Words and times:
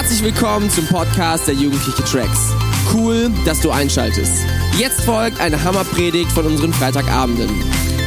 Herzlich 0.00 0.24
willkommen 0.24 0.70
zum 0.70 0.86
Podcast 0.86 1.46
der 1.46 1.54
Jugendliche 1.54 2.02
Tracks. 2.04 2.54
Cool, 2.90 3.30
dass 3.44 3.60
du 3.60 3.70
einschaltest. 3.70 4.32
Jetzt 4.78 5.02
folgt 5.02 5.38
eine 5.38 5.62
Hammerpredigt 5.62 6.32
von 6.32 6.46
unseren 6.46 6.72
Freitagabenden. 6.72 7.50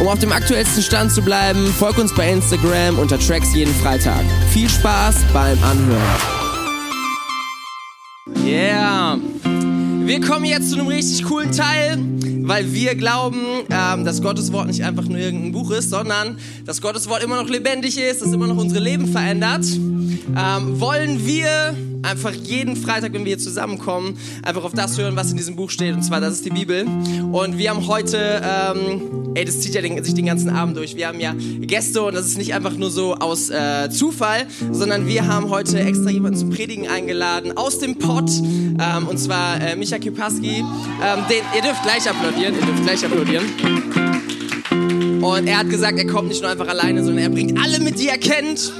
Um 0.01 0.07
auf 0.07 0.17
dem 0.17 0.31
aktuellsten 0.31 0.81
Stand 0.81 1.11
zu 1.11 1.21
bleiben, 1.21 1.67
folg 1.67 1.99
uns 1.99 2.11
bei 2.15 2.31
Instagram 2.31 2.97
unter 2.97 3.19
Tracks 3.19 3.53
jeden 3.53 3.75
Freitag. 3.75 4.25
Viel 4.49 4.67
Spaß 4.67 5.17
beim 5.33 5.55
Anhören. 5.63 6.01
Yeah. 8.43 9.19
Wir 10.05 10.19
kommen 10.19 10.45
jetzt 10.45 10.71
zu 10.71 10.79
einem 10.79 10.87
richtig 10.87 11.23
coolen 11.25 11.51
Teil, 11.51 11.99
weil 12.41 12.73
wir 12.73 12.95
glauben, 12.95 13.37
ähm, 13.69 14.03
dass 14.03 14.19
Gottes 14.23 14.51
Wort 14.51 14.65
nicht 14.65 14.83
einfach 14.83 15.05
nur 15.05 15.19
irgendein 15.19 15.51
Buch 15.51 15.69
ist, 15.69 15.91
sondern 15.91 16.39
dass 16.65 16.81
Gottes 16.81 17.07
Wort 17.07 17.23
immer 17.23 17.39
noch 17.39 17.49
lebendig 17.49 17.99
ist, 17.99 18.23
dass 18.23 18.33
immer 18.33 18.47
noch 18.47 18.57
unsere 18.57 18.83
Leben 18.83 19.07
verändert. 19.07 19.63
Ähm, 20.35 20.79
wollen 20.79 21.25
wir 21.25 21.75
einfach 22.03 22.33
jeden 22.33 22.75
Freitag, 22.75 23.13
wenn 23.13 23.21
wir 23.21 23.29
hier 23.29 23.39
zusammenkommen, 23.39 24.17
einfach 24.43 24.63
auf 24.63 24.73
das 24.73 24.97
hören, 24.97 25.15
was 25.15 25.31
in 25.31 25.37
diesem 25.37 25.55
Buch 25.55 25.69
steht. 25.69 25.95
Und 25.95 26.03
zwar, 26.03 26.21
das 26.21 26.33
ist 26.33 26.45
die 26.45 26.49
Bibel. 26.49 26.85
Und 27.31 27.57
wir 27.57 27.69
haben 27.69 27.87
heute, 27.87 28.41
ähm, 28.43 29.33
ey, 29.35 29.45
das 29.45 29.61
zieht 29.61 29.73
ja 29.75 29.81
den, 29.81 30.03
sich 30.03 30.13
den 30.13 30.25
ganzen 30.25 30.49
Abend 30.49 30.77
durch. 30.77 30.95
Wir 30.95 31.07
haben 31.07 31.19
ja 31.19 31.33
Gäste 31.61 32.03
und 32.03 32.15
das 32.15 32.27
ist 32.27 32.37
nicht 32.37 32.53
einfach 32.53 32.75
nur 32.75 32.91
so 32.91 33.15
aus 33.15 33.49
äh, 33.49 33.89
Zufall, 33.89 34.45
sondern 34.71 35.07
wir 35.07 35.27
haben 35.27 35.49
heute 35.49 35.79
extra 35.79 36.09
jemanden 36.09 36.37
zum 36.37 36.49
Predigen 36.49 36.87
eingeladen 36.87 37.57
aus 37.57 37.79
dem 37.79 37.97
Pott. 37.97 38.29
Ähm, 38.29 39.07
und 39.09 39.17
zwar 39.17 39.61
äh, 39.61 39.75
Micha 39.75 39.97
Kipaski. 39.97 40.59
Ähm, 40.59 40.65
den, 41.29 41.43
ihr 41.55 41.61
dürft 41.61 41.83
gleich 41.83 42.09
applaudieren. 42.09 42.55
Ihr 42.55 42.65
dürft 42.65 42.83
gleich 42.83 43.05
applaudieren. 43.05 43.45
Und 45.21 45.47
er 45.47 45.59
hat 45.59 45.69
gesagt, 45.69 45.97
er 45.97 46.07
kommt 46.07 46.27
nicht 46.27 46.41
nur 46.41 46.51
einfach 46.51 46.67
alleine, 46.67 47.01
sondern 47.03 47.23
er 47.23 47.29
bringt 47.29 47.57
alle 47.63 47.79
mit, 47.79 47.97
die 47.97 48.09
er 48.09 48.17
kennt. 48.17 48.73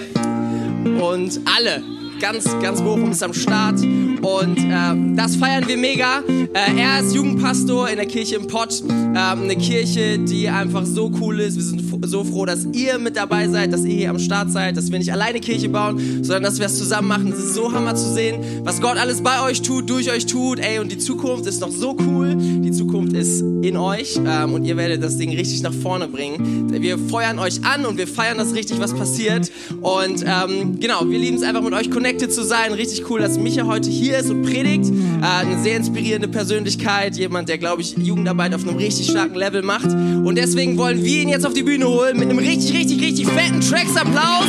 Und 1.00 1.40
alle 1.46 1.82
ganz, 2.24 2.58
ganz 2.62 2.82
Bochum 2.82 3.12
ist 3.12 3.22
am 3.22 3.34
Start 3.34 3.82
und 4.24 4.58
äh, 4.58 5.16
das 5.16 5.36
feiern 5.36 5.68
wir 5.68 5.78
mega. 5.78 6.24
Äh, 6.54 6.80
er 6.80 7.02
ist 7.02 7.14
Jugendpastor 7.14 7.90
in 7.90 7.98
der 7.98 8.06
Kirche 8.06 8.36
im 8.36 8.48
Pott, 8.48 8.82
äh, 8.82 9.18
eine 9.18 9.56
Kirche, 9.58 10.18
die 10.18 10.48
einfach 10.48 10.86
so 10.86 11.12
cool 11.20 11.42
ist. 11.42 11.56
Wir 11.56 11.64
sind 11.64 11.84
so 12.06 12.24
froh, 12.24 12.46
dass 12.46 12.66
ihr 12.72 13.00
mit 13.00 13.18
dabei 13.18 13.48
seid, 13.48 13.74
dass 13.74 13.84
ihr 13.84 13.96
hier 13.96 14.10
am 14.10 14.20
Start 14.20 14.52
seid, 14.52 14.78
dass 14.78 14.92
wir 14.92 15.00
nicht 15.00 15.12
alleine 15.12 15.40
Kirche 15.40 15.68
bauen, 15.68 16.24
sondern 16.24 16.44
dass 16.44 16.60
wir 16.60 16.68
es 16.68 16.78
zusammen 16.78 17.10
machen. 17.10 17.32
Es 17.34 17.40
ist 17.40 17.54
so 17.56 17.72
hammer 17.72 17.96
zu 17.96 18.14
sehen, 18.14 18.40
was 18.64 18.82
Gott 18.82 18.98
alles 18.98 19.22
bei 19.22 19.44
euch 19.44 19.62
tut, 19.62 19.90
durch 19.90 20.10
euch 20.10 20.26
tut. 20.26 20.60
Ey, 20.60 20.80
und 20.80 20.92
die 20.92 20.98
Zukunft 20.98 21.46
ist 21.46 21.60
noch 21.60 21.72
so 21.72 21.98
cool. 22.08 22.36
Die 22.38 22.72
Zukunft 22.72 23.14
ist 23.14 23.42
in 23.42 23.76
euch 23.78 24.20
ähm, 24.26 24.54
und 24.54 24.64
ihr 24.64 24.78
werdet 24.78 25.04
das 25.04 25.18
Ding 25.18 25.32
richtig 25.32 25.62
nach 25.64 25.74
vorne 25.74 26.08
bringen. 26.08 26.72
Wir 26.72 26.98
feuern 26.98 27.40
euch 27.40 27.64
an 27.64 27.86
und 27.86 27.98
wir 27.98 28.08
feiern 28.08 28.38
das 28.38 28.54
richtig, 28.54 28.80
was 28.80 28.94
passiert. 28.94 29.52
Und 29.82 30.24
ähm, 30.26 30.80
genau, 30.80 31.10
wir 31.10 31.20
lieben 31.20 31.38
es 31.38 31.44
einfach 31.44 31.62
mit 31.62 31.74
euch 31.74 31.92
connected 31.92 32.32
zu 32.32 32.44
sein. 32.44 32.74
Richtig 32.74 33.10
cool, 33.10 33.20
dass 33.20 33.38
Micha 33.38 33.66
heute 33.66 33.90
hier 33.90 34.13
ist 34.20 34.30
und 34.30 34.44
predigt. 34.44 34.92
Äh, 35.22 35.26
eine 35.26 35.62
sehr 35.62 35.78
inspirierende 35.78 36.28
Persönlichkeit, 36.28 37.18
jemand, 37.18 37.50
der, 37.50 37.58
glaube 37.58 37.82
ich, 37.82 37.96
Jugendarbeit 37.98 38.54
auf 38.54 38.68
einem 38.68 38.78
richtig 38.78 39.10
starken 39.10 39.36
Level 39.36 39.62
macht. 39.62 39.92
Und 39.92 40.36
deswegen 40.36 40.78
wollen 40.78 41.04
wir 41.04 41.22
ihn 41.22 41.30
jetzt 41.30 41.46
auf 41.46 41.54
die 41.54 41.64
Bühne 41.64 41.88
holen 41.88 42.18
mit 42.18 42.30
einem 42.30 42.40
richtig, 42.40 42.74
richtig, 42.74 43.02
richtig 43.02 43.28
fetten 43.28 43.62
Tracks-Applaus 43.62 44.48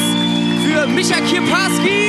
für 0.65 0.87
Micha 0.89 1.21
Kierpaski. 1.21 2.04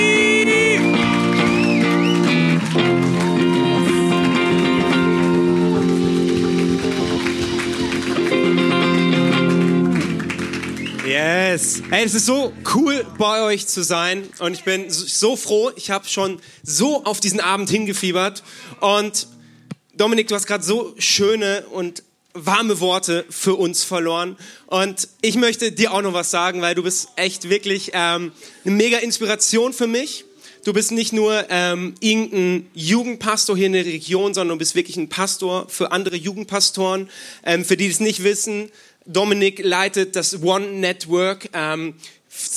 Yes. 11.55 11.81
Hey, 11.89 12.03
es 12.03 12.13
ist 12.13 12.25
so 12.25 12.51
cool 12.73 13.05
bei 13.17 13.41
euch 13.43 13.65
zu 13.65 13.81
sein 13.81 14.27
und 14.39 14.51
ich 14.51 14.65
bin 14.65 14.89
so 14.89 15.37
froh. 15.37 15.71
Ich 15.77 15.89
habe 15.89 16.05
schon 16.05 16.41
so 16.63 17.05
auf 17.05 17.21
diesen 17.21 17.39
Abend 17.39 17.69
hingefiebert 17.69 18.43
und 18.81 19.27
Dominik, 19.93 20.27
du 20.27 20.35
hast 20.35 20.47
gerade 20.47 20.65
so 20.65 20.93
schöne 20.97 21.65
und 21.71 22.03
warme 22.33 22.81
Worte 22.81 23.23
für 23.29 23.55
uns 23.55 23.85
verloren 23.85 24.35
und 24.67 25.07
ich 25.21 25.35
möchte 25.37 25.71
dir 25.71 25.93
auch 25.93 26.01
noch 26.01 26.11
was 26.11 26.29
sagen, 26.29 26.61
weil 26.61 26.75
du 26.75 26.83
bist 26.83 27.07
echt 27.15 27.47
wirklich 27.47 27.91
ähm, 27.93 28.33
eine 28.65 28.75
mega 28.75 28.97
Inspiration 28.97 29.71
für 29.71 29.87
mich. 29.87 30.25
Du 30.65 30.73
bist 30.73 30.91
nicht 30.91 31.13
nur 31.13 31.45
ähm, 31.49 31.95
irgendein 32.01 32.69
Jugendpastor 32.73 33.55
hier 33.55 33.67
in 33.67 33.73
der 33.73 33.85
Region, 33.85 34.33
sondern 34.33 34.57
du 34.57 34.59
bist 34.59 34.75
wirklich 34.75 34.97
ein 34.97 35.07
Pastor 35.07 35.69
für 35.69 35.93
andere 35.93 36.17
Jugendpastoren. 36.17 37.07
Ähm, 37.45 37.63
für 37.63 37.77
die, 37.77 37.85
die 37.85 37.91
es 37.91 37.99
nicht 38.01 38.23
wissen, 38.23 38.71
Dominik 39.05 39.59
leitet 39.63 40.15
das 40.15 40.41
One 40.41 40.67
Network, 40.67 41.49
ähm, 41.53 41.95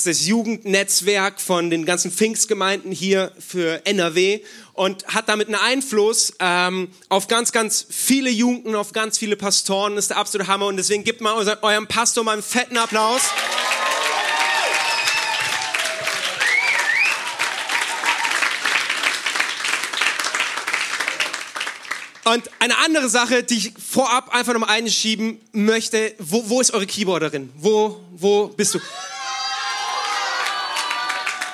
das 0.03 0.25
Jugendnetzwerk 0.25 1.39
von 1.39 1.69
den 1.69 1.85
ganzen 1.85 2.11
Pfingstgemeinden 2.11 2.91
hier 2.91 3.31
für 3.39 3.85
NRW 3.85 4.41
und 4.73 5.07
hat 5.07 5.29
damit 5.29 5.47
einen 5.47 5.55
Einfluss 5.55 6.33
ähm, 6.39 6.89
auf 7.07 7.27
ganz, 7.27 7.51
ganz 7.51 7.85
viele 7.89 8.29
Jugenden, 8.29 8.75
auf 8.75 8.91
ganz 8.93 9.17
viele 9.17 9.35
Pastoren. 9.35 9.95
Das 9.95 10.05
ist 10.05 10.09
der 10.09 10.17
absolute 10.17 10.49
Hammer 10.49 10.67
und 10.67 10.77
deswegen 10.77 11.03
gebt 11.03 11.21
mal 11.21 11.33
eurem 11.61 11.87
Pastor 11.87 12.23
mal 12.23 12.33
einen 12.33 12.43
fetten 12.43 12.77
Applaus. 12.77 13.21
Und 22.33 22.47
eine 22.59 22.77
andere 22.77 23.09
Sache, 23.09 23.41
die 23.41 23.57
ich 23.57 23.73
vorab 23.83 24.35
einfach 24.35 24.53
noch 24.53 24.59
mal 24.59 24.67
einschieben 24.67 25.41
möchte, 25.51 26.13
wo, 26.19 26.47
wo 26.47 26.61
ist 26.61 26.71
eure 26.71 26.85
Keyboarderin? 26.85 27.51
Wo, 27.55 27.99
wo 28.11 28.49
bist 28.49 28.75
du? 28.75 28.79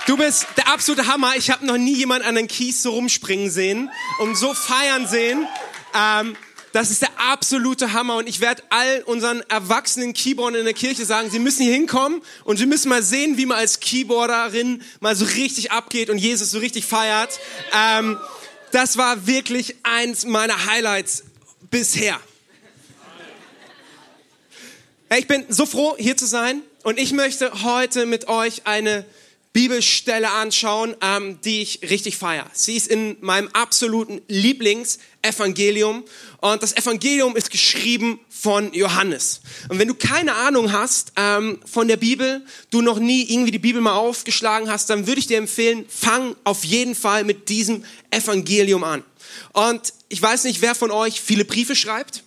Du 0.06 0.18
bist 0.18 0.47
der 0.58 0.68
absolute 0.68 1.08
Hammer. 1.08 1.31
Ich 1.38 1.50
habe 1.50 1.66
noch 1.66 1.78
nie 1.78 1.96
jemanden 1.96 2.28
an 2.28 2.35
den 2.35 2.50
Keys 2.50 2.84
so 2.84 2.91
rumspringen 2.91 3.50
sehen 3.50 3.90
und 4.19 4.35
so 4.35 4.53
feiern 4.53 5.08
sehen. 5.08 5.47
Ähm, 5.94 6.35
das 6.74 6.91
ist 6.91 7.03
der 7.03 7.12
absolute 7.31 7.94
Hammer 7.94 8.18
und 8.18 8.28
ich 8.28 8.41
werde 8.41 8.62
all 8.69 9.02
unseren 9.06 9.44
erwachsenen 9.47 10.12
Keyboardern 10.12 10.59
in 10.59 10.66
der 10.66 10.74
Kirche 10.74 11.06
sagen, 11.06 11.31
sie 11.31 11.40
müssen 11.40 11.64
hier 11.64 11.74
hinkommen 11.74 12.22
und 12.44 12.58
sie 12.58 12.66
müssen 12.66 12.90
mal 12.90 13.02
sehen, 13.02 13.38
wie 13.38 13.46
man 13.46 13.59
als 13.59 13.80
Keyboarderin 13.80 14.84
mal 15.00 15.16
so 15.16 15.24
richtig 15.24 15.72
abgeht 15.72 16.09
und 16.09 16.18
Jesus 16.18 16.52
so 16.52 16.59
richtig 16.59 16.85
feiert. 16.85 17.40
Ähm, 17.72 18.18
das 18.75 18.97
war 18.97 19.25
wirklich 19.25 19.78
eins 19.84 20.25
meiner 20.25 20.66
Highlights 20.66 21.24
bisher. 21.72 22.19
Ich 25.18 25.28
bin 25.28 25.46
so 25.47 25.66
froh, 25.66 25.96
hier 25.97 26.18
zu 26.18 26.25
sein 26.25 26.62
und 26.84 27.00
ich 27.00 27.14
möchte 27.14 27.64
heute 27.64 28.06
mit 28.06 28.28
euch 28.28 28.64
eine 28.68 29.06
Bibelstelle 29.56 30.32
anschauen, 30.32 30.98
ähm, 31.00 31.40
die 31.46 31.62
ich 31.62 31.80
richtig 31.84 32.18
feiere. 32.18 32.46
Sie 32.52 32.76
ist 32.76 32.90
in 32.90 33.16
meinem 33.22 33.48
absoluten 33.54 34.20
Lieblingsevangelium 34.28 36.04
und 36.42 36.62
das 36.62 36.76
Evangelium 36.76 37.38
ist 37.38 37.52
geschrieben 37.52 38.20
von 38.30 38.74
Johannes. 38.74 39.40
Und 39.70 39.80
wenn 39.80 39.88
du 39.88 39.94
keine 39.94 40.36
Ahnung 40.36 40.74
hast 40.74 41.14
ähm, 41.16 41.62
von 41.66 41.88
der 41.88 41.96
Bibel, 41.96 42.46
du 42.70 42.82
noch 42.82 43.00
nie 43.00 43.24
irgendwie 43.32 43.52
die 43.52 43.60
Bibel 43.60 43.80
mal 43.80 43.96
aufgeschlagen 43.96 44.70
hast, 44.70 44.90
dann 44.90 45.08
würde 45.08 45.20
ich 45.20 45.28
dir 45.28 45.38
empfehlen, 45.38 45.86
fang 45.88 46.36
auf 46.44 46.66
jeden 46.66 46.94
Fall 46.94 47.24
mit 47.24 47.48
diesem 47.48 47.86
Evangelium 48.12 48.84
an. 48.84 49.06
Und 49.54 49.94
ich 50.10 50.22
weiß 50.22 50.44
nicht, 50.44 50.62
wer 50.62 50.76
von 50.76 50.92
euch 50.92 51.22
viele 51.22 51.46
Briefe 51.46 51.78
schreibt. 51.78 52.26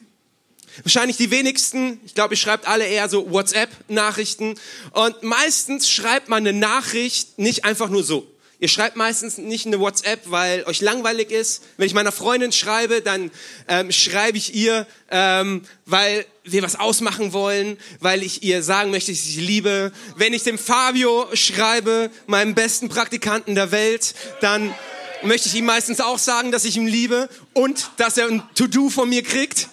Wahrscheinlich 0.83 1.17
die 1.17 1.31
wenigsten. 1.31 2.01
Ich 2.05 2.15
glaube, 2.15 2.35
ihr 2.35 2.39
schreibt 2.39 2.67
alle 2.67 2.87
eher 2.87 3.09
so 3.09 3.31
WhatsApp-Nachrichten. 3.31 4.55
Und 4.93 5.23
meistens 5.23 5.91
schreibt 5.91 6.29
man 6.29 6.47
eine 6.47 6.59
Nachricht 6.59 7.39
nicht 7.39 7.65
einfach 7.65 7.89
nur 7.89 8.05
so. 8.05 8.27
Ihr 8.61 8.69
schreibt 8.69 8.97
meistens 8.97 9.39
nicht 9.39 9.67
eine 9.67 9.79
WhatsApp, 9.79 10.23
weil 10.31 10.65
euch 10.65 10.81
langweilig 10.81 11.31
ist. 11.31 11.63
Wenn 11.77 11.87
ich 11.87 11.95
meiner 11.95 12.11
Freundin 12.11 12.51
schreibe, 12.51 13.03
dann 13.03 13.31
ähm, 13.69 13.93
schreibe 13.93 14.37
ich 14.37 14.53
ihr, 14.53 14.85
ähm, 15.13 15.63
weil 15.87 16.27
wir 16.43 16.65
was 16.65 16.75
ausmachen 16.75 17.33
wollen, 17.33 17.79
weil 18.01 18.25
ich 18.25 18.43
ihr 18.43 18.65
sagen 18.65 18.91
möchte, 18.91 19.13
dass 19.13 19.21
ich 19.21 19.35
sie 19.35 19.41
liebe. 19.41 19.93
Wenn 20.17 20.33
ich 20.33 20.43
dem 20.43 20.59
Fabio 20.59 21.29
schreibe, 21.35 22.11
meinem 22.27 22.57
besten 22.57 22.89
Praktikanten 22.89 23.55
der 23.55 23.71
Welt, 23.71 24.15
dann 24.41 24.75
möchte 25.23 25.49
ich 25.49 25.55
ihm 25.55 25.67
meistens 25.67 26.01
auch 26.01 26.19
sagen, 26.19 26.51
dass 26.51 26.65
ich 26.65 26.77
ihn 26.77 26.89
liebe 26.89 27.29
und 27.53 27.91
dass 27.97 28.19
er 28.19 28.27
ein 28.27 28.43
To-Do 28.57 28.91
von 28.91 29.09
mir 29.09 29.23
kriegt. 29.23 29.69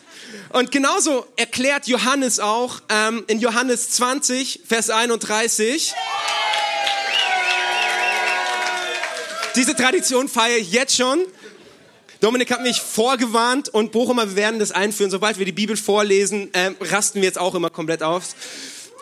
Und 0.56 0.72
genauso 0.72 1.28
erklärt 1.36 1.86
Johannes 1.86 2.40
auch 2.40 2.80
ähm, 2.88 3.26
in 3.28 3.42
Johannes 3.42 3.90
20, 3.90 4.62
Vers 4.66 4.90
31. 4.90 5.94
Diese 9.58 9.76
Tradition 9.76 10.30
feiere 10.30 10.60
ich 10.60 10.72
jetzt 10.72 10.96
schon. 10.96 11.20
Dominik 12.22 12.52
hat 12.52 12.62
mich 12.62 12.80
vorgewarnt 12.80 13.68
und 13.68 13.92
Bochumer, 13.92 14.30
wir 14.30 14.36
werden 14.38 14.62
das 14.62 14.72
einführen. 14.72 15.12
Sobald 15.12 15.38
wir 15.40 15.46
die 15.46 15.52
Bibel 15.52 15.76
vorlesen, 15.76 16.52
ähm, 16.54 16.78
rasten 16.80 17.20
wir 17.20 17.28
jetzt 17.28 17.38
auch 17.38 17.54
immer 17.54 17.70
komplett 17.70 18.02
auf. 18.02 18.34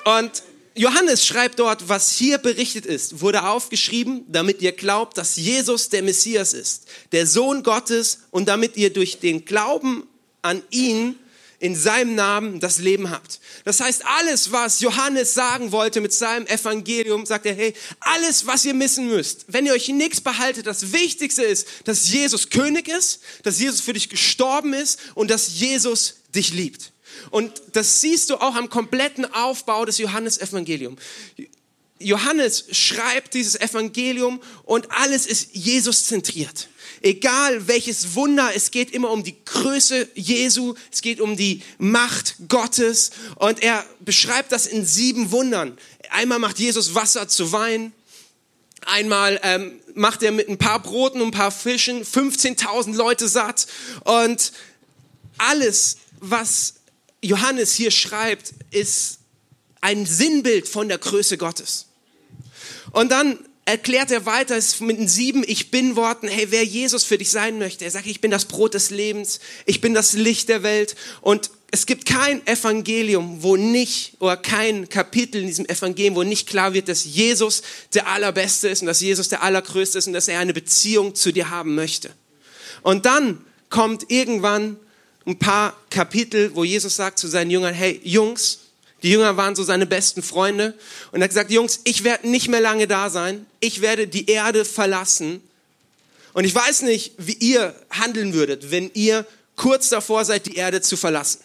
Und 0.05 0.41
Johannes 0.73 1.23
schreibt 1.23 1.59
dort, 1.59 1.87
was 1.87 2.09
hier 2.13 2.39
berichtet 2.39 2.87
ist, 2.87 3.21
wurde 3.21 3.43
aufgeschrieben, 3.43 4.25
damit 4.27 4.63
ihr 4.63 4.71
glaubt, 4.71 5.19
dass 5.19 5.35
Jesus 5.35 5.89
der 5.89 6.01
Messias 6.01 6.53
ist, 6.53 6.87
der 7.11 7.27
Sohn 7.27 7.61
Gottes 7.61 8.21
und 8.31 8.47
damit 8.47 8.75
ihr 8.75 8.91
durch 8.91 9.19
den 9.19 9.45
Glauben 9.45 10.07
an 10.41 10.63
ihn 10.71 11.19
in 11.63 11.77
seinem 11.77 12.13
Namen 12.13 12.59
das 12.59 12.79
Leben 12.79 13.09
habt. 13.09 13.39
Das 13.63 13.79
heißt, 13.79 14.05
alles, 14.05 14.51
was 14.51 14.81
Johannes 14.81 15.33
sagen 15.33 15.71
wollte 15.71 16.01
mit 16.01 16.11
seinem 16.11 16.45
Evangelium, 16.45 17.25
sagt 17.25 17.45
er, 17.45 17.55
hey, 17.55 17.73
alles, 18.01 18.45
was 18.45 18.65
ihr 18.65 18.73
missen 18.73 19.07
müsst, 19.07 19.45
wenn 19.47 19.65
ihr 19.65 19.71
euch 19.71 19.87
nichts 19.87 20.19
behaltet, 20.19 20.67
das 20.67 20.91
Wichtigste 20.91 21.43
ist, 21.43 21.65
dass 21.85 22.11
Jesus 22.11 22.49
König 22.49 22.89
ist, 22.89 23.21
dass 23.43 23.61
Jesus 23.61 23.79
für 23.79 23.93
dich 23.93 24.09
gestorben 24.09 24.73
ist 24.73 24.99
und 25.15 25.31
dass 25.31 25.57
Jesus 25.57 26.15
dich 26.35 26.51
liebt. 26.51 26.91
Und 27.31 27.61
das 27.71 28.01
siehst 28.01 28.29
du 28.29 28.35
auch 28.35 28.55
am 28.55 28.69
kompletten 28.69 29.23
Aufbau 29.33 29.85
des 29.85 29.99
Johannesevangeliums. 29.99 30.99
Johannes 31.97 32.65
schreibt 32.71 33.35
dieses 33.35 33.55
Evangelium 33.55 34.41
und 34.63 34.91
alles 34.91 35.25
ist 35.25 35.55
Jesus 35.55 36.07
zentriert. 36.07 36.67
Egal 37.05 37.67
welches 37.67 38.15
Wunder, 38.15 38.51
es 38.55 38.71
geht 38.71 38.91
immer 38.91 39.11
um 39.11 39.25
die 39.25 39.35
Größe 39.43 40.07
Jesu, 40.15 40.73
es 40.89 41.01
geht 41.01 41.19
um 41.19 41.35
die 41.35 41.61
Macht 41.77 42.35
Gottes 42.47 43.11
und 43.35 43.61
er 43.61 43.85
beschreibt 43.99 44.53
das 44.53 44.67
in 44.67 44.85
sieben 44.85 45.31
Wundern. 45.31 45.77
Einmal 46.11 46.39
macht 46.39 46.59
Jesus 46.59 46.95
Wasser 46.95 47.27
zu 47.27 47.51
Wein, 47.51 47.91
einmal 48.85 49.37
ähm, 49.43 49.81
macht 49.95 50.23
er 50.23 50.31
mit 50.31 50.47
ein 50.47 50.57
paar 50.57 50.81
Broten 50.81 51.19
und 51.19 51.27
ein 51.27 51.31
paar 51.31 51.51
Fischen 51.51 52.05
15.000 52.05 52.95
Leute 52.95 53.27
satt 53.27 53.67
und 54.05 54.53
alles, 55.37 55.97
was 56.21 56.75
Johannes 57.21 57.73
hier 57.73 57.91
schreibt, 57.91 58.53
ist 58.71 59.19
ein 59.81 60.05
Sinnbild 60.05 60.69
von 60.69 60.87
der 60.87 60.99
Größe 60.99 61.37
Gottes. 61.37 61.87
Und 62.91 63.11
dann 63.11 63.39
erklärt 63.65 64.11
er 64.11 64.25
weiter 64.25 64.59
mit 64.79 64.99
den 64.99 65.07
sieben 65.07 65.43
Ich 65.45 65.71
bin 65.71 65.95
Worten, 65.95 66.27
hey, 66.27 66.47
wer 66.49 66.63
Jesus 66.63 67.03
für 67.03 67.17
dich 67.17 67.31
sein 67.31 67.59
möchte. 67.59 67.85
Er 67.85 67.91
sagt, 67.91 68.07
ich 68.07 68.21
bin 68.21 68.31
das 68.31 68.45
Brot 68.45 68.73
des 68.73 68.89
Lebens, 68.89 69.39
ich 69.65 69.81
bin 69.81 69.93
das 69.93 70.13
Licht 70.13 70.49
der 70.49 70.63
Welt 70.63 70.95
und 71.21 71.49
es 71.71 71.87
gibt 71.87 72.05
kein 72.05 72.45
Evangelium, 72.45 73.41
wo 73.41 73.55
nicht, 73.55 74.13
oder 74.19 74.37
kein 74.37 74.89
Kapitel 74.89 75.41
in 75.41 75.47
diesem 75.47 75.65
Evangelium, 75.65 76.15
wo 76.15 76.21
nicht 76.21 76.47
klar 76.47 76.73
wird, 76.73 76.87
dass 76.87 77.03
Jesus 77.03 77.63
der 77.95 78.07
Allerbeste 78.07 78.67
ist 78.67 78.81
und 78.81 78.87
dass 78.87 79.01
Jesus 79.01 79.29
der 79.29 79.41
Allergrößte 79.41 79.97
ist 79.97 80.05
und 80.05 80.13
dass 80.13 80.27
er 80.27 80.37
eine 80.37 80.53
Beziehung 80.53 81.15
zu 81.15 81.31
dir 81.31 81.49
haben 81.49 81.73
möchte. 81.73 82.11
Und 82.83 83.07
dann 83.07 83.43
kommt 83.71 84.11
irgendwann 84.11 84.77
ein 85.25 85.39
paar 85.39 85.75
Kapitel, 85.89 86.51
wo 86.53 86.63
Jesus 86.63 86.95
sagt 86.95 87.17
zu 87.17 87.27
seinen 87.27 87.49
Jüngern, 87.49 87.73
hey 87.73 87.99
Jungs, 88.03 88.59
die 89.03 89.09
Jünger 89.09 89.37
waren 89.37 89.55
so 89.55 89.63
seine 89.63 89.85
besten 89.85 90.23
Freunde. 90.23 90.73
Und 91.11 91.21
er 91.21 91.25
hat 91.25 91.29
gesagt, 91.29 91.51
Jungs, 91.51 91.81
ich 91.83 92.03
werde 92.03 92.27
nicht 92.29 92.47
mehr 92.47 92.61
lange 92.61 92.87
da 92.87 93.09
sein. 93.09 93.45
Ich 93.59 93.81
werde 93.81 94.07
die 94.07 94.29
Erde 94.29 94.65
verlassen. 94.65 95.41
Und 96.33 96.45
ich 96.45 96.55
weiß 96.55 96.81
nicht, 96.83 97.13
wie 97.17 97.33
ihr 97.33 97.75
handeln 97.91 98.33
würdet, 98.33 98.71
wenn 98.71 98.89
ihr 98.93 99.25
kurz 99.55 99.89
davor 99.89 100.25
seid, 100.25 100.45
die 100.45 100.55
Erde 100.55 100.81
zu 100.81 100.97
verlassen. 100.97 101.41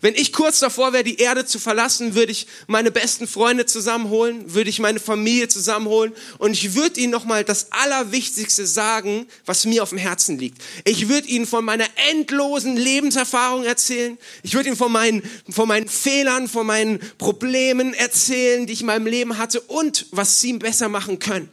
Wenn 0.00 0.14
ich 0.14 0.32
kurz 0.32 0.60
davor 0.60 0.92
wäre, 0.92 1.04
die 1.04 1.16
Erde 1.16 1.46
zu 1.46 1.58
verlassen, 1.58 2.14
würde 2.14 2.32
ich 2.32 2.46
meine 2.66 2.90
besten 2.90 3.26
Freunde 3.26 3.66
zusammenholen, 3.66 4.54
würde 4.54 4.70
ich 4.70 4.78
meine 4.78 5.00
Familie 5.00 5.48
zusammenholen 5.48 6.12
und 6.38 6.52
ich 6.52 6.74
würde 6.74 7.00
ihnen 7.00 7.12
nochmal 7.12 7.44
das 7.44 7.72
Allerwichtigste 7.72 8.66
sagen, 8.66 9.26
was 9.46 9.64
mir 9.64 9.82
auf 9.82 9.90
dem 9.90 9.98
Herzen 9.98 10.38
liegt. 10.38 10.60
Ich 10.84 11.08
würde 11.08 11.28
ihnen 11.28 11.46
von 11.46 11.64
meiner 11.64 11.86
endlosen 12.10 12.76
Lebenserfahrung 12.76 13.64
erzählen. 13.64 14.18
Ich 14.42 14.54
würde 14.54 14.68
ihnen 14.68 14.78
von 14.78 14.92
meinen, 14.92 15.22
von 15.50 15.68
meinen 15.68 15.88
Fehlern, 15.88 16.48
von 16.48 16.66
meinen 16.66 17.00
Problemen 17.18 17.94
erzählen, 17.94 18.66
die 18.66 18.72
ich 18.72 18.80
in 18.80 18.86
meinem 18.86 19.06
Leben 19.06 19.38
hatte 19.38 19.60
und 19.60 20.06
was 20.10 20.40
sie 20.40 20.54
besser 20.54 20.88
machen 20.88 21.18
können. 21.18 21.48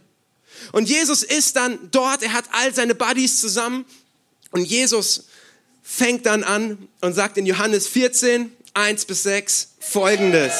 Und 0.71 0.89
Jesus 0.89 1.23
ist 1.23 1.55
dann 1.55 1.79
dort, 1.91 2.23
er 2.23 2.33
hat 2.33 2.45
all 2.51 2.73
seine 2.73 2.95
Buddies 2.95 3.39
zusammen 3.39 3.85
und 4.51 4.63
Jesus 4.63 5.25
fängt 5.93 6.25
dann 6.25 6.43
an 6.43 6.87
und 7.01 7.13
sagt 7.13 7.37
in 7.37 7.45
Johannes 7.45 7.87
14, 7.87 8.49
1 8.73 9.05
bis 9.05 9.23
6 9.23 9.73
folgendes. 9.79 10.53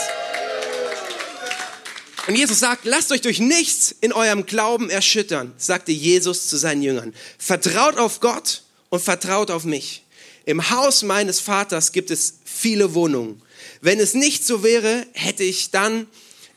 Und 2.28 2.36
Jesus 2.36 2.60
sagt, 2.60 2.84
lasst 2.84 3.14
euch 3.14 3.22
durch 3.22 3.40
nichts 3.40 3.96
in 4.02 4.12
eurem 4.12 4.46
Glauben 4.46 4.90
erschüttern, 4.90 5.54
sagte 5.58 5.94
Jesus 5.94 6.50
zu 6.50 6.58
seinen 6.58 6.82
Jüngern. 6.82 7.14
Vertraut 7.38 7.98
auf 7.98 8.20
Gott 8.20 8.64
und 8.90 9.02
vertraut 9.02 9.52
auf 9.52 9.64
mich. 9.64 10.04
Im 10.46 10.70
Haus 10.70 11.02
meines 11.02 11.40
Vaters 11.40 11.94
gibt 11.94 12.12
es 12.12 12.40
viele 12.44 12.94
Wohnungen. 12.94 13.42
Wenn 13.80 14.00
es 14.02 14.14
nicht 14.14 14.46
so 14.46 14.64
wäre, 14.64 15.06
hätte 15.14 15.44
ich 15.44 15.72
dann 15.72 16.08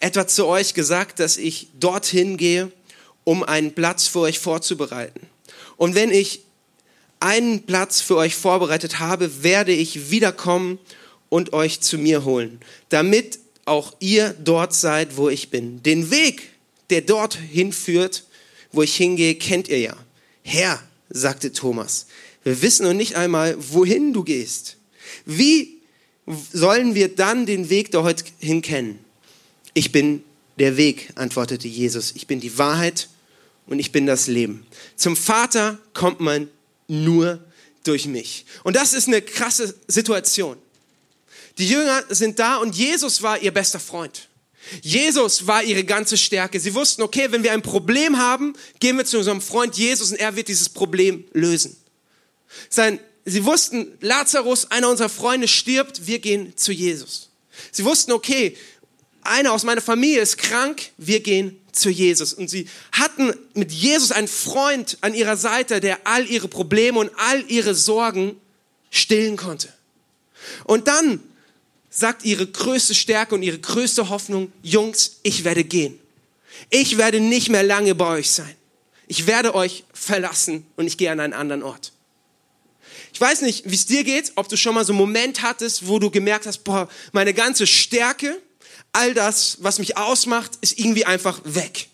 etwa 0.00 0.26
zu 0.26 0.46
euch 0.46 0.74
gesagt, 0.74 1.20
dass 1.20 1.36
ich 1.36 1.68
dorthin 1.78 2.36
gehe, 2.36 2.72
um 3.22 3.44
einen 3.44 3.72
Platz 3.72 4.08
für 4.08 4.20
euch 4.20 4.40
vorzubereiten. 4.40 5.20
Und 5.76 5.94
wenn 5.94 6.10
ich 6.10 6.44
einen 7.24 7.62
Platz 7.62 8.02
für 8.02 8.16
euch 8.16 8.34
vorbereitet 8.34 8.98
habe, 8.98 9.42
werde 9.42 9.72
ich 9.72 10.10
wiederkommen 10.10 10.78
und 11.30 11.54
euch 11.54 11.80
zu 11.80 11.96
mir 11.96 12.24
holen, 12.26 12.60
damit 12.90 13.38
auch 13.64 13.96
ihr 13.98 14.34
dort 14.44 14.74
seid, 14.74 15.16
wo 15.16 15.30
ich 15.30 15.48
bin. 15.48 15.82
Den 15.82 16.10
Weg, 16.10 16.50
der 16.90 17.00
dorthin 17.00 17.72
führt, 17.72 18.24
wo 18.72 18.82
ich 18.82 18.94
hingehe, 18.94 19.36
kennt 19.36 19.68
ihr 19.68 19.78
ja. 19.78 19.96
Herr, 20.42 20.82
sagte 21.08 21.50
Thomas, 21.50 22.08
wir 22.42 22.60
wissen 22.60 22.84
noch 22.84 22.92
nicht 22.92 23.16
einmal, 23.16 23.56
wohin 23.58 24.12
du 24.12 24.22
gehst. 24.22 24.76
Wie 25.24 25.78
sollen 26.52 26.94
wir 26.94 27.14
dann 27.14 27.46
den 27.46 27.70
Weg 27.70 27.90
dorthin 27.90 28.60
kennen? 28.60 28.98
Ich 29.72 29.92
bin 29.92 30.22
der 30.58 30.76
Weg, 30.76 31.08
antwortete 31.14 31.68
Jesus. 31.68 32.12
Ich 32.14 32.26
bin 32.26 32.40
die 32.40 32.58
Wahrheit 32.58 33.08
und 33.66 33.78
ich 33.78 33.92
bin 33.92 34.04
das 34.04 34.26
Leben. 34.26 34.66
Zum 34.94 35.16
Vater 35.16 35.78
kommt 35.94 36.20
man 36.20 36.50
nur 36.88 37.42
durch 37.84 38.06
mich. 38.06 38.46
Und 38.62 38.76
das 38.76 38.92
ist 38.92 39.08
eine 39.08 39.22
krasse 39.22 39.74
Situation. 39.86 40.56
Die 41.58 41.68
Jünger 41.68 42.04
sind 42.08 42.38
da 42.38 42.56
und 42.56 42.74
Jesus 42.74 43.22
war 43.22 43.38
ihr 43.40 43.52
bester 43.52 43.78
Freund. 43.78 44.28
Jesus 44.82 45.46
war 45.46 45.62
ihre 45.62 45.84
ganze 45.84 46.16
Stärke. 46.16 46.58
Sie 46.58 46.74
wussten, 46.74 47.02
okay, 47.02 47.30
wenn 47.30 47.42
wir 47.42 47.52
ein 47.52 47.62
Problem 47.62 48.18
haben, 48.18 48.54
gehen 48.80 48.96
wir 48.96 49.04
zu 49.04 49.18
unserem 49.18 49.40
Freund 49.40 49.76
Jesus 49.76 50.10
und 50.10 50.18
er 50.18 50.36
wird 50.36 50.48
dieses 50.48 50.68
Problem 50.68 51.24
lösen. 51.32 51.76
Sein, 52.70 52.98
sie 53.24 53.44
wussten, 53.44 53.92
Lazarus, 54.00 54.70
einer 54.70 54.88
unserer 54.88 55.10
Freunde, 55.10 55.48
stirbt, 55.48 56.06
wir 56.06 56.18
gehen 56.18 56.56
zu 56.56 56.72
Jesus. 56.72 57.28
Sie 57.70 57.84
wussten, 57.84 58.12
okay, 58.12 58.56
einer 59.22 59.52
aus 59.52 59.64
meiner 59.64 59.82
Familie 59.82 60.20
ist 60.20 60.38
krank, 60.38 60.90
wir 60.96 61.20
gehen 61.20 61.60
zu 61.76 61.90
Jesus. 61.90 62.32
Und 62.32 62.48
sie 62.48 62.68
hatten 62.92 63.32
mit 63.54 63.72
Jesus 63.72 64.12
einen 64.12 64.28
Freund 64.28 64.98
an 65.00 65.14
ihrer 65.14 65.36
Seite, 65.36 65.80
der 65.80 66.06
all 66.06 66.26
ihre 66.26 66.48
Probleme 66.48 66.98
und 66.98 67.10
all 67.16 67.44
ihre 67.48 67.74
Sorgen 67.74 68.36
stillen 68.90 69.36
konnte. 69.36 69.72
Und 70.64 70.88
dann 70.88 71.20
sagt 71.90 72.24
ihre 72.24 72.46
größte 72.46 72.94
Stärke 72.94 73.34
und 73.34 73.42
ihre 73.42 73.58
größte 73.58 74.08
Hoffnung, 74.08 74.52
Jungs, 74.62 75.18
ich 75.22 75.44
werde 75.44 75.64
gehen. 75.64 75.98
Ich 76.70 76.98
werde 76.98 77.20
nicht 77.20 77.48
mehr 77.48 77.62
lange 77.62 77.94
bei 77.94 78.18
euch 78.18 78.30
sein. 78.30 78.54
Ich 79.06 79.26
werde 79.26 79.54
euch 79.54 79.84
verlassen 79.92 80.66
und 80.76 80.86
ich 80.86 80.96
gehe 80.96 81.10
an 81.10 81.20
einen 81.20 81.32
anderen 81.32 81.62
Ort. 81.62 81.92
Ich 83.12 83.20
weiß 83.20 83.42
nicht, 83.42 83.70
wie 83.70 83.74
es 83.74 83.86
dir 83.86 84.02
geht, 84.02 84.32
ob 84.34 84.48
du 84.48 84.56
schon 84.56 84.74
mal 84.74 84.84
so 84.84 84.92
einen 84.92 84.98
Moment 84.98 85.42
hattest, 85.42 85.86
wo 85.86 86.00
du 86.00 86.10
gemerkt 86.10 86.46
hast, 86.46 86.64
boah, 86.64 86.88
meine 87.12 87.32
ganze 87.32 87.66
Stärke, 87.66 88.40
all 88.94 89.14
das, 89.14 89.58
was 89.60 89.78
mich 89.78 89.96
ausmacht, 89.96 90.52
ist 90.60 90.78
irgendwie 90.78 91.04
einfach 91.04 91.40
weg. 91.44 91.88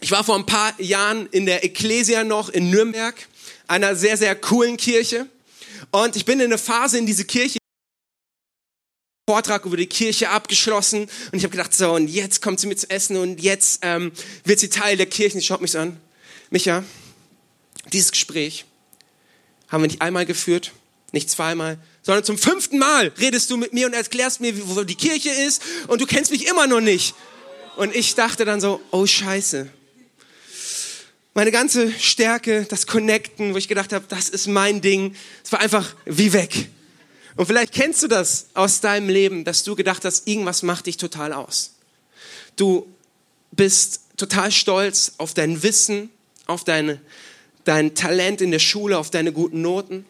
Ich 0.00 0.10
war 0.10 0.22
vor 0.22 0.36
ein 0.36 0.46
paar 0.46 0.78
Jahren 0.80 1.26
in 1.26 1.46
der 1.46 1.64
Ecclesia 1.64 2.22
noch 2.22 2.48
in 2.48 2.70
Nürnberg, 2.70 3.14
einer 3.66 3.96
sehr, 3.96 4.16
sehr 4.16 4.36
coolen 4.36 4.76
Kirche. 4.76 5.26
Und 5.90 6.16
ich 6.16 6.24
bin 6.24 6.38
in 6.40 6.46
eine 6.46 6.58
Phase 6.58 6.98
in 6.98 7.06
diese 7.06 7.24
Kirche, 7.24 7.58
Vortrag 9.28 9.64
über 9.64 9.76
die 9.76 9.88
Kirche 9.88 10.30
abgeschlossen 10.30 11.02
und 11.32 11.34
ich 11.34 11.42
habe 11.42 11.50
gedacht, 11.50 11.74
so, 11.74 11.92
und 11.94 12.06
jetzt 12.06 12.40
kommt 12.42 12.60
sie 12.60 12.68
mit 12.68 12.78
zu 12.78 12.88
essen 12.88 13.16
und 13.16 13.42
jetzt 13.42 13.80
ähm, 13.82 14.12
wird 14.44 14.60
sie 14.60 14.68
Teil 14.68 14.96
der 14.96 15.06
Kirche. 15.06 15.38
Ich 15.38 15.46
schaut 15.46 15.60
mich 15.60 15.72
so 15.72 15.80
an. 15.80 15.96
Micha, 16.50 16.84
dieses 17.92 18.12
Gespräch 18.12 18.66
haben 19.66 19.82
wir 19.82 19.88
nicht 19.88 20.00
einmal 20.00 20.26
geführt, 20.26 20.70
nicht 21.16 21.30
zweimal, 21.30 21.78
sondern 22.02 22.24
zum 22.24 22.36
fünften 22.36 22.78
Mal 22.78 23.12
redest 23.18 23.50
du 23.50 23.56
mit 23.56 23.72
mir 23.72 23.86
und 23.86 23.94
erklärst 23.94 24.40
mir, 24.40 24.52
wo 24.68 24.84
die 24.84 24.94
Kirche 24.94 25.30
ist 25.30 25.62
und 25.88 26.00
du 26.00 26.06
kennst 26.06 26.30
mich 26.30 26.46
immer 26.46 26.66
noch 26.66 26.80
nicht. 26.80 27.14
Und 27.76 27.94
ich 27.96 28.14
dachte 28.14 28.44
dann 28.44 28.60
so, 28.60 28.80
oh 28.90 29.06
Scheiße. 29.06 29.68
Meine 31.34 31.50
ganze 31.50 31.90
Stärke, 31.92 32.66
das 32.68 32.86
Connecten, 32.86 33.54
wo 33.54 33.58
ich 33.58 33.68
gedacht 33.68 33.92
habe, 33.92 34.04
das 34.08 34.28
ist 34.28 34.46
mein 34.46 34.80
Ding, 34.80 35.14
es 35.42 35.52
war 35.52 35.60
einfach 35.60 35.94
wie 36.04 36.32
weg. 36.32 36.68
Und 37.36 37.46
vielleicht 37.46 37.72
kennst 37.72 38.02
du 38.02 38.08
das 38.08 38.46
aus 38.54 38.80
deinem 38.80 39.08
Leben, 39.08 39.44
dass 39.44 39.62
du 39.64 39.74
gedacht 39.74 40.04
hast, 40.04 40.26
irgendwas 40.26 40.62
macht 40.62 40.86
dich 40.86 40.96
total 40.96 41.32
aus. 41.32 41.74
Du 42.56 42.86
bist 43.52 44.00
total 44.16 44.52
stolz 44.52 45.12
auf 45.18 45.34
dein 45.34 45.62
Wissen, 45.62 46.10
auf 46.46 46.64
deine, 46.64 47.00
dein 47.64 47.94
Talent 47.94 48.40
in 48.40 48.50
der 48.50 48.58
Schule, 48.58 48.96
auf 48.98 49.10
deine 49.10 49.32
guten 49.32 49.60
Noten. 49.60 50.06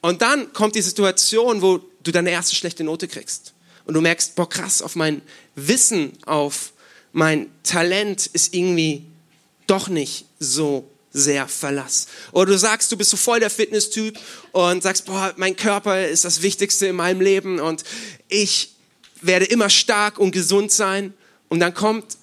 Und 0.00 0.22
dann 0.22 0.52
kommt 0.52 0.74
die 0.74 0.82
Situation, 0.82 1.62
wo 1.62 1.80
du 2.02 2.12
deine 2.12 2.30
erste 2.30 2.54
schlechte 2.54 2.84
Note 2.84 3.08
kriegst. 3.08 3.52
Und 3.84 3.94
du 3.94 4.00
merkst, 4.00 4.34
boah, 4.34 4.48
krass, 4.48 4.82
auf 4.82 4.96
mein 4.96 5.22
Wissen, 5.54 6.12
auf 6.26 6.72
mein 7.12 7.50
Talent 7.62 8.26
ist 8.26 8.54
irgendwie 8.54 9.04
doch 9.66 9.88
nicht 9.88 10.26
so 10.38 10.88
sehr 11.12 11.48
Verlass. 11.48 12.06
Oder 12.32 12.52
du 12.52 12.58
sagst, 12.58 12.92
du 12.92 12.96
bist 12.96 13.10
so 13.10 13.16
voll 13.16 13.40
der 13.40 13.50
Fitness-Typ 13.50 14.18
und 14.52 14.82
sagst, 14.82 15.06
boah, 15.06 15.32
mein 15.36 15.56
Körper 15.56 16.06
ist 16.06 16.24
das 16.24 16.42
Wichtigste 16.42 16.86
in 16.86 16.96
meinem 16.96 17.20
Leben 17.20 17.60
und 17.60 17.82
ich 18.28 18.74
werde 19.20 19.46
immer 19.46 19.70
stark 19.70 20.18
und 20.18 20.30
gesund 20.30 20.70
sein. 20.70 21.14
Und 21.48 21.60
dann 21.60 21.74
kommt 21.74 22.18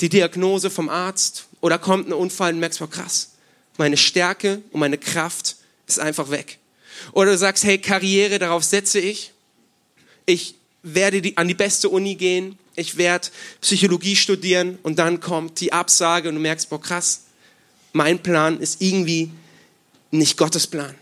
die 0.00 0.08
Diagnose 0.08 0.70
vom 0.70 0.88
Arzt 0.88 1.46
oder 1.60 1.78
kommt 1.78 2.08
ein 2.08 2.14
Unfall 2.14 2.54
und 2.54 2.60
merkst, 2.60 2.78
boah, 2.78 2.90
krass, 2.90 3.32
meine 3.76 3.96
Stärke 3.96 4.62
und 4.72 4.80
meine 4.80 4.98
Kraft 4.98 5.56
ist 5.86 6.00
einfach 6.00 6.30
weg. 6.30 6.58
Oder 7.12 7.32
du 7.32 7.38
sagst, 7.38 7.64
hey, 7.64 7.78
Karriere, 7.78 8.38
darauf 8.38 8.64
setze 8.64 9.00
ich. 9.00 9.32
Ich 10.26 10.54
werde 10.82 11.22
die, 11.22 11.36
an 11.36 11.48
die 11.48 11.54
beste 11.54 11.88
Uni 11.88 12.14
gehen. 12.14 12.58
Ich 12.74 12.96
werde 12.96 13.28
Psychologie 13.60 14.16
studieren 14.16 14.78
und 14.82 14.98
dann 14.98 15.20
kommt 15.20 15.60
die 15.60 15.72
Absage 15.72 16.28
und 16.28 16.36
du 16.36 16.40
merkst, 16.40 16.70
boah, 16.70 16.80
krass, 16.80 17.24
mein 17.92 18.22
Plan 18.22 18.58
ist 18.60 18.80
irgendwie 18.80 19.30
nicht 20.10 20.36
Gottes 20.36 20.66
Plan. 20.66 20.94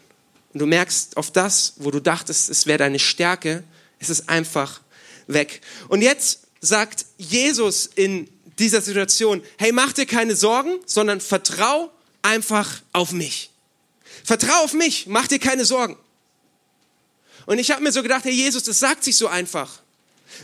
Und 0.52 0.61
du 0.61 0.66
merkst 0.66 1.16
auf 1.16 1.30
das, 1.30 1.75
wo 1.76 1.90
du 1.90 2.00
dachtest, 2.00 2.50
es 2.50 2.66
wäre 2.66 2.78
deine 2.78 2.99
Stärke, 2.99 3.62
es 4.00 4.11
ist 4.11 4.28
einfach 4.28 4.80
weg. 5.28 5.61
Und 5.88 6.02
jetzt 6.02 6.40
sagt 6.61 7.06
Jesus 7.18 7.87
in 7.87 8.28
dieser 8.59 8.80
Situation, 8.80 9.42
hey, 9.59 9.73
mach 9.73 9.92
dir 9.92 10.06
keine 10.06 10.35
Sorgen, 10.35 10.78
sondern 10.87 11.20
vertrau 11.20 11.90
einfach 12.23 12.82
auf 12.92 13.12
mich. 13.12 13.50
Vertrau 14.24 14.64
auf 14.64 14.72
mich, 14.72 15.06
mach 15.06 15.26
dir 15.26 15.38
keine 15.38 15.64
Sorgen. 15.64 15.96
Und 17.46 17.58
ich 17.58 17.70
habe 17.70 17.82
mir 17.82 17.92
so 17.92 18.02
gedacht, 18.02 18.24
hey 18.24 18.32
Jesus, 18.32 18.62
das 18.62 18.78
sagt 18.78 19.04
sich 19.04 19.16
so 19.16 19.26
einfach. 19.26 19.80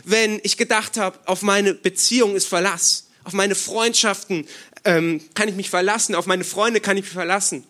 Wenn 0.03 0.39
ich 0.43 0.57
gedacht 0.57 0.97
habe, 0.97 1.17
auf 1.25 1.41
meine 1.41 1.73
Beziehung 1.73 2.35
ist 2.35 2.47
Verlass, 2.47 3.07
auf 3.23 3.33
meine 3.33 3.55
Freundschaften 3.55 4.47
ähm, 4.83 5.21
kann 5.33 5.47
ich 5.47 5.55
mich 5.55 5.69
verlassen, 5.69 6.15
auf 6.15 6.25
meine 6.25 6.43
Freunde 6.43 6.81
kann 6.81 6.97
ich 6.97 7.03
mich 7.03 7.13
verlassen. 7.13 7.63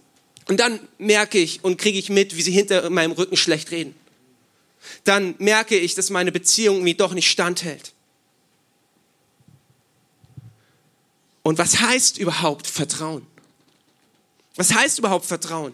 Und 0.47 0.59
dann 0.59 0.79
merke 0.97 1.37
ich 1.37 1.63
und 1.63 1.77
kriege 1.77 1.99
ich 1.99 2.09
mit, 2.09 2.37
wie 2.37 2.41
sie 2.41 2.51
hinter 2.51 2.89
meinem 2.89 3.11
Rücken 3.11 3.37
schlecht 3.37 3.71
reden. 3.71 3.95
Dann 5.03 5.35
merke 5.39 5.77
ich, 5.77 5.95
dass 5.95 6.09
meine 6.09 6.31
Beziehung 6.31 6.83
mir 6.83 6.95
doch 6.95 7.13
nicht 7.13 7.29
standhält. 7.29 7.93
Und 11.43 11.57
was 11.57 11.79
heißt 11.79 12.17
überhaupt 12.17 12.67
Vertrauen? 12.67 13.25
Was 14.55 14.73
heißt 14.73 14.99
überhaupt 14.99 15.25
Vertrauen? 15.25 15.73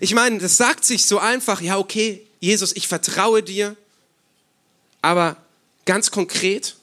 Ich 0.00 0.14
meine, 0.14 0.38
das 0.38 0.56
sagt 0.56 0.84
sich 0.84 1.04
so 1.04 1.18
einfach, 1.18 1.60
ja, 1.60 1.78
okay, 1.78 2.26
Jesus, 2.40 2.74
ich 2.74 2.88
vertraue 2.88 3.42
dir, 3.42 3.76
aber 5.00 5.36
ganz 5.84 6.10
konkret, 6.10 6.76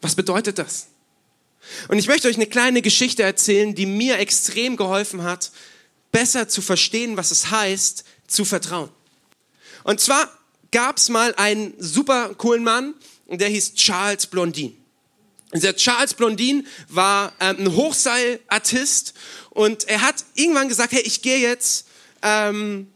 was 0.00 0.14
bedeutet 0.14 0.58
das? 0.58 0.86
Und 1.88 1.98
ich 1.98 2.06
möchte 2.06 2.28
euch 2.28 2.36
eine 2.36 2.46
kleine 2.46 2.82
Geschichte 2.82 3.22
erzählen, 3.22 3.74
die 3.74 3.86
mir 3.86 4.18
extrem 4.18 4.76
geholfen 4.76 5.22
hat, 5.22 5.50
besser 6.12 6.48
zu 6.48 6.62
verstehen, 6.62 7.16
was 7.16 7.30
es 7.30 7.50
heißt, 7.50 8.04
zu 8.26 8.44
vertrauen. 8.44 8.90
Und 9.84 10.00
zwar 10.00 10.30
gab 10.70 10.98
es 10.98 11.08
mal 11.08 11.34
einen 11.36 11.74
super 11.78 12.34
coolen 12.34 12.64
Mann, 12.64 12.94
der 13.28 13.48
hieß 13.48 13.74
Charles 13.74 14.26
Blondin. 14.26 14.76
Dieser 15.54 15.76
Charles 15.76 16.14
Blondin 16.14 16.66
war 16.88 17.32
ähm, 17.40 17.56
ein 17.60 17.76
Hochseilartist 17.76 19.14
und 19.50 19.88
er 19.88 20.02
hat 20.02 20.24
irgendwann 20.34 20.68
gesagt, 20.68 20.92
hey, 20.92 21.02
ich 21.02 21.22
gehe 21.22 21.38
jetzt 21.38 21.86
ähm, 22.22 22.88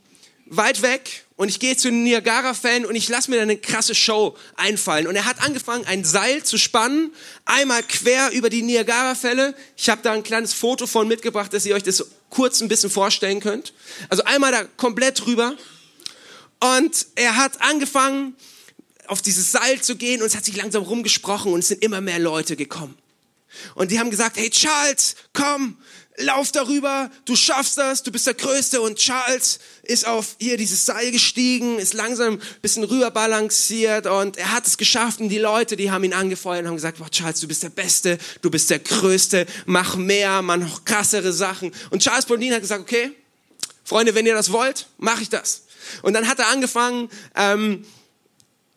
weit 0.47 0.83
weg 0.83 1.25
und 1.37 1.49
ich 1.49 1.59
gehe 1.59 1.77
zu 1.77 1.89
den 1.89 2.03
Niagara-Fan 2.03 2.85
und 2.85 2.95
ich 2.97 3.09
lasse 3.09 3.31
mir 3.31 3.41
eine 3.41 3.57
krasse 3.57 3.95
Show 3.95 4.37
einfallen. 4.57 5.07
Und 5.07 5.17
er 5.17 5.25
hat 5.25 5.43
angefangen, 5.43 5.87
ein 5.87 6.05
Seil 6.05 6.43
zu 6.43 6.59
spannen, 6.59 7.15
einmal 7.47 7.83
quer 7.83 8.31
über 8.33 8.51
die 8.51 8.63
Niagara-Fälle. 8.63 9.55
Ich 9.77 9.89
habe 9.89 10.03
da 10.03 10.13
ein 10.13 10.23
kleines 10.23 10.53
Foto 10.53 10.87
von 10.87 11.09
mitgebracht, 11.09 11.55
dass 11.55 11.65
ihr 11.65 11.75
euch 11.75 11.83
das 11.83 12.05
kurz 12.29 12.61
ein 12.61 12.69
bisschen 12.69 12.91
vorstellen 12.91 13.41
könnt. 13.41 13.73
Also 14.09 14.25
einmal 14.25 14.53
da 14.53 14.65
komplett 14.77 15.27
rüber. 15.27 15.55
Und 16.61 17.07
er 17.15 17.37
hat 17.37 17.63
angefangen, 17.63 18.37
auf 19.07 19.23
dieses 19.23 19.51
Seil 19.51 19.81
zu 19.81 19.97
gehen 19.97 20.21
und 20.21 20.27
es 20.27 20.37
hat 20.37 20.45
sich 20.45 20.57
langsam 20.57 20.83
rumgesprochen 20.83 21.53
und 21.53 21.61
es 21.61 21.69
sind 21.69 21.83
immer 21.83 22.01
mehr 22.01 22.19
Leute 22.19 22.55
gekommen. 22.55 22.97
Und 23.75 23.91
die 23.91 23.99
haben 23.99 24.11
gesagt, 24.11 24.37
hey 24.37 24.51
Charles, 24.51 25.17
komm, 25.33 25.77
lauf 26.17 26.53
darüber, 26.53 27.11
du 27.25 27.37
schaffst 27.37 27.79
das, 27.79 28.03
du 28.03 28.13
bist 28.13 28.27
der 28.27 28.35
Größte. 28.35 28.81
Und 28.81 28.99
Charles 28.99 29.59
ist 29.83 30.07
auf 30.07 30.37
hier 30.39 30.57
dieses 30.57 30.87
Seil 30.87 31.11
gestiegen, 31.11 31.79
ist 31.79 31.95
langsam 31.95 32.35
ein 32.35 32.61
bisschen 32.63 32.85
rüber 32.85 33.11
balanciert 33.11 34.07
und 34.07 34.37
er 34.37 34.53
hat 34.53 34.67
es 34.67 34.77
geschafft. 34.77 35.21
Und 35.21 35.29
die 35.29 35.39
Leute, 35.39 35.77
die 35.77 35.91
haben 35.91 36.05
ihn 36.05 36.15
angefeuert 36.15 36.63
und 36.63 36.69
haben 36.69 36.77
gesagt, 36.77 36.99
boah, 36.99 37.11
Charles, 37.11 37.41
du 37.41 37.49
bist 37.49 37.63
der 37.63 37.71
Beste, 37.71 38.19
du 38.43 38.51
bist 38.51 38.71
der 38.71 38.81
Größte, 38.81 39.47
mach 39.67 39.97
mehr, 39.97 40.43
mach 40.43 40.57
noch 40.57 40.85
krassere 40.85 41.33
Sachen. 41.33 41.73
Und 41.91 42.03
Charles 42.03 42.27
Blondin 42.27 42.53
hat 42.53 42.61
gesagt, 42.61 42.83
okay, 42.83 43.13
Freunde, 43.85 44.15
wenn 44.15 44.27
ihr 44.27 44.35
das 44.35 44.53
wollt, 44.53 44.87
mache 44.99 45.23
ich 45.23 45.29
das. 45.29 45.65
Und 46.03 46.13
dann 46.13 46.29
hat 46.29 46.39
er 46.39 46.49
angefangen, 46.49 47.11
ähm, 47.35 47.85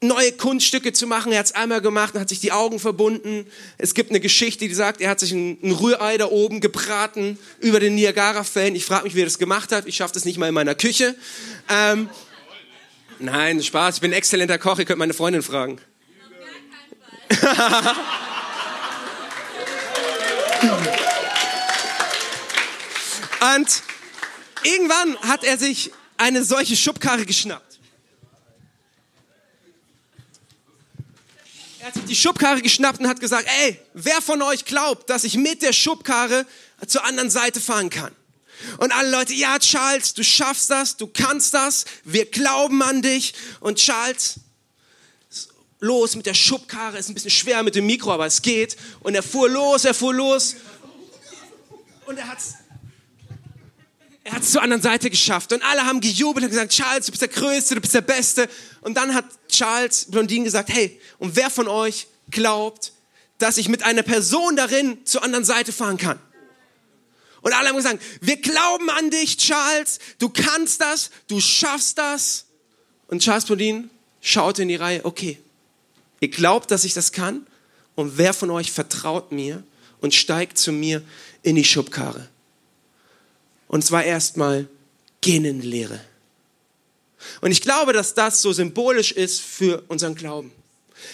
neue 0.03 0.31
Kunststücke 0.33 0.93
zu 0.93 1.07
machen. 1.07 1.31
Er 1.31 1.39
hat 1.39 1.48
es 1.48 1.51
einmal 1.53 1.81
gemacht 1.81 2.13
und 2.13 2.22
hat 2.22 2.29
sich 2.29 2.39
die 2.39 2.51
Augen 2.51 2.79
verbunden. 2.79 3.48
Es 3.77 3.93
gibt 3.93 4.12
eine 4.12 4.19
Geschichte, 4.19 4.67
die 4.67 4.74
sagt, 4.74 5.01
er 5.01 5.10
hat 5.10 5.19
sich 5.19 5.31
ein, 5.31 5.57
ein 5.63 5.72
Rührei 5.72 6.17
da 6.17 6.25
oben 6.27 6.60
gebraten 6.62 7.39
über 7.60 7.79
den 7.79 7.95
Niagara-Fällen. 7.95 8.75
Ich 8.75 8.86
frage 8.86 9.05
mich, 9.05 9.15
wie 9.15 9.22
er 9.22 9.25
das 9.25 9.39
gemacht 9.39 9.72
hat. 9.72 9.88
Ich 9.88 9.95
schaffe 9.95 10.13
das 10.13 10.25
nicht 10.25 10.38
mal 10.38 10.48
in 10.50 10.53
meiner 10.53 10.75
Küche. 10.75 11.15
Ähm, 11.69 12.10
nein, 13.19 13.63
Spaß. 13.63 13.95
Ich 13.95 14.01
bin 14.01 14.12
ein 14.12 14.17
exzellenter 14.17 14.57
Koch. 14.57 14.77
Ihr 14.79 14.86
könnt 14.86 15.00
meine 15.00 15.13
Freundin 15.13 15.41
fragen. 15.41 15.79
und 23.55 23.83
irgendwann 24.63 25.17
hat 25.22 25.43
er 25.43 25.57
sich 25.57 25.91
eine 26.17 26.43
solche 26.43 26.75
Schubkarre 26.75 27.25
geschnappt. 27.25 27.72
Er 31.83 31.87
hat 31.87 31.95
sich 31.95 32.05
die 32.05 32.15
Schubkarre 32.15 32.61
geschnappt 32.61 33.01
und 33.01 33.09
hat 33.09 33.19
gesagt, 33.19 33.45
ey, 33.59 33.77
wer 33.93 34.21
von 34.21 34.41
euch 34.41 34.63
glaubt, 34.63 35.09
dass 35.09 35.25
ich 35.25 35.35
mit 35.35 35.61
der 35.61 35.73
Schubkarre 35.73 36.45
zur 36.87 37.03
anderen 37.03 37.29
Seite 37.29 37.59
fahren 37.59 37.89
kann? 37.89 38.15
Und 38.77 38.95
alle 38.95 39.11
Leute, 39.11 39.33
ja, 39.33 39.59
Charles, 39.59 40.13
du 40.13 40.23
schaffst 40.23 40.69
das, 40.69 40.95
du 40.95 41.07
kannst 41.07 41.53
das, 41.53 41.83
wir 42.05 42.23
glauben 42.23 42.81
an 42.81 43.01
dich. 43.01 43.33
Und 43.59 43.79
Charles, 43.79 44.35
los 45.81 46.15
mit 46.15 46.25
der 46.25 46.35
Schubkarre, 46.35 46.99
ist 46.99 47.09
ein 47.09 47.15
bisschen 47.15 47.31
schwer 47.31 47.63
mit 47.63 47.75
dem 47.75 47.85
Mikro, 47.85 48.13
aber 48.13 48.27
es 48.27 48.41
geht. 48.41 48.77
Und 49.01 49.15
er 49.15 49.23
fuhr 49.23 49.49
los, 49.49 49.83
er 49.83 49.93
fuhr 49.93 50.13
los. 50.13 50.55
Und 52.05 52.17
er 52.17 52.29
hat's 52.29 52.53
er 54.23 54.33
hat 54.33 54.43
es 54.43 54.51
zur 54.51 54.61
anderen 54.61 54.81
Seite 54.81 55.09
geschafft 55.09 55.51
und 55.51 55.63
alle 55.63 55.85
haben 55.85 55.99
gejubelt 55.99 56.45
und 56.45 56.49
gesagt, 56.49 56.71
Charles, 56.71 57.05
du 57.05 57.11
bist 57.11 57.21
der 57.21 57.29
Größte, 57.29 57.75
du 57.75 57.81
bist 57.81 57.93
der 57.93 58.01
Beste. 58.01 58.47
Und 58.81 58.95
dann 58.95 59.13
hat 59.13 59.25
Charles 59.49 60.05
Blondin 60.05 60.45
gesagt, 60.45 60.69
hey, 60.69 60.99
und 61.19 61.35
wer 61.35 61.49
von 61.49 61.67
euch 61.67 62.07
glaubt, 62.31 62.93
dass 63.37 63.57
ich 63.57 63.67
mit 63.67 63.83
einer 63.83 64.03
Person 64.03 64.55
darin 64.55 65.05
zur 65.05 65.23
anderen 65.23 65.43
Seite 65.43 65.73
fahren 65.73 65.97
kann? 65.97 66.19
Und 67.41 67.51
alle 67.51 67.67
haben 67.67 67.75
gesagt, 67.75 68.01
wir 68.21 68.37
glauben 68.37 68.89
an 68.89 69.09
dich, 69.09 69.35
Charles, 69.35 69.99
du 70.19 70.29
kannst 70.29 70.79
das, 70.79 71.09
du 71.27 71.41
schaffst 71.41 71.97
das. 71.97 72.45
Und 73.07 73.21
Charles 73.21 73.43
Blondin 73.43 73.89
schaute 74.21 74.61
in 74.61 74.69
die 74.69 74.75
Reihe, 74.75 75.03
okay, 75.03 75.37
ihr 76.21 76.29
glaubt, 76.29 76.71
dass 76.71 76.85
ich 76.85 76.93
das 76.93 77.11
kann? 77.11 77.45
Und 77.95 78.17
wer 78.17 78.33
von 78.33 78.49
euch 78.49 78.71
vertraut 78.71 79.33
mir 79.33 79.63
und 79.99 80.13
steigt 80.15 80.57
zu 80.57 80.71
mir 80.71 81.03
in 81.41 81.57
die 81.57 81.65
Schubkarre? 81.65 82.29
Und 83.73 83.83
zwar 83.83 84.03
erstmal 84.03 84.67
Geninnenlehre. 85.21 85.99
Und 87.41 87.49
ich 87.49 87.59
glaube, 87.59 87.91
dass 87.91 88.13
das 88.13 88.39
so 88.39 88.53
symbolisch 88.53 89.11
ist 89.11 89.41
für 89.41 89.83
unseren 89.87 90.13
Glauben. 90.13 90.51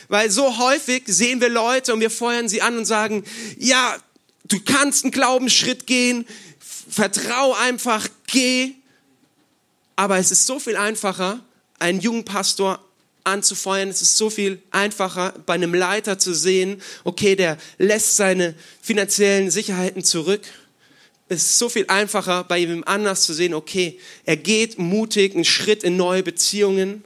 Weil 0.09 0.29
so 0.29 0.57
häufig 0.57 1.03
sehen 1.05 1.39
wir 1.39 1.47
Leute 1.47 1.93
und 1.93 2.01
wir 2.01 2.09
feuern 2.09 2.49
sie 2.49 2.61
an 2.61 2.77
und 2.77 2.83
sagen, 2.83 3.23
ja, 3.57 3.95
du 4.43 4.59
kannst 4.59 5.05
einen 5.05 5.11
Glaubensschritt 5.11 5.87
gehen, 5.87 6.27
vertrau 6.59 7.53
einfach, 7.53 8.09
geh. 8.27 8.73
Aber 9.95 10.17
es 10.17 10.29
ist 10.29 10.45
so 10.45 10.59
viel 10.59 10.75
einfacher, 10.75 11.39
einen 11.79 12.01
jungen 12.01 12.25
Pastor 12.25 12.83
anzufeuern. 13.23 13.87
Es 13.87 14.01
ist 14.01 14.17
so 14.17 14.29
viel 14.29 14.61
einfacher, 14.71 15.33
bei 15.45 15.53
einem 15.53 15.73
Leiter 15.73 16.19
zu 16.19 16.33
sehen, 16.33 16.81
okay, 17.05 17.37
der 17.37 17.57
lässt 17.77 18.17
seine 18.17 18.53
finanziellen 18.81 19.49
Sicherheiten 19.49 20.03
zurück 20.03 20.41
es 21.29 21.43
ist 21.43 21.59
so 21.59 21.69
viel 21.69 21.85
einfacher, 21.87 22.43
bei 22.43 22.57
jemandem 22.57 22.83
anders 22.85 23.23
zu 23.23 23.33
sehen, 23.33 23.53
okay, 23.53 23.99
er 24.25 24.35
geht 24.35 24.79
mutig 24.79 25.35
einen 25.35 25.45
Schritt 25.45 25.83
in 25.83 25.95
neue 25.95 26.23
Beziehungen, 26.23 27.03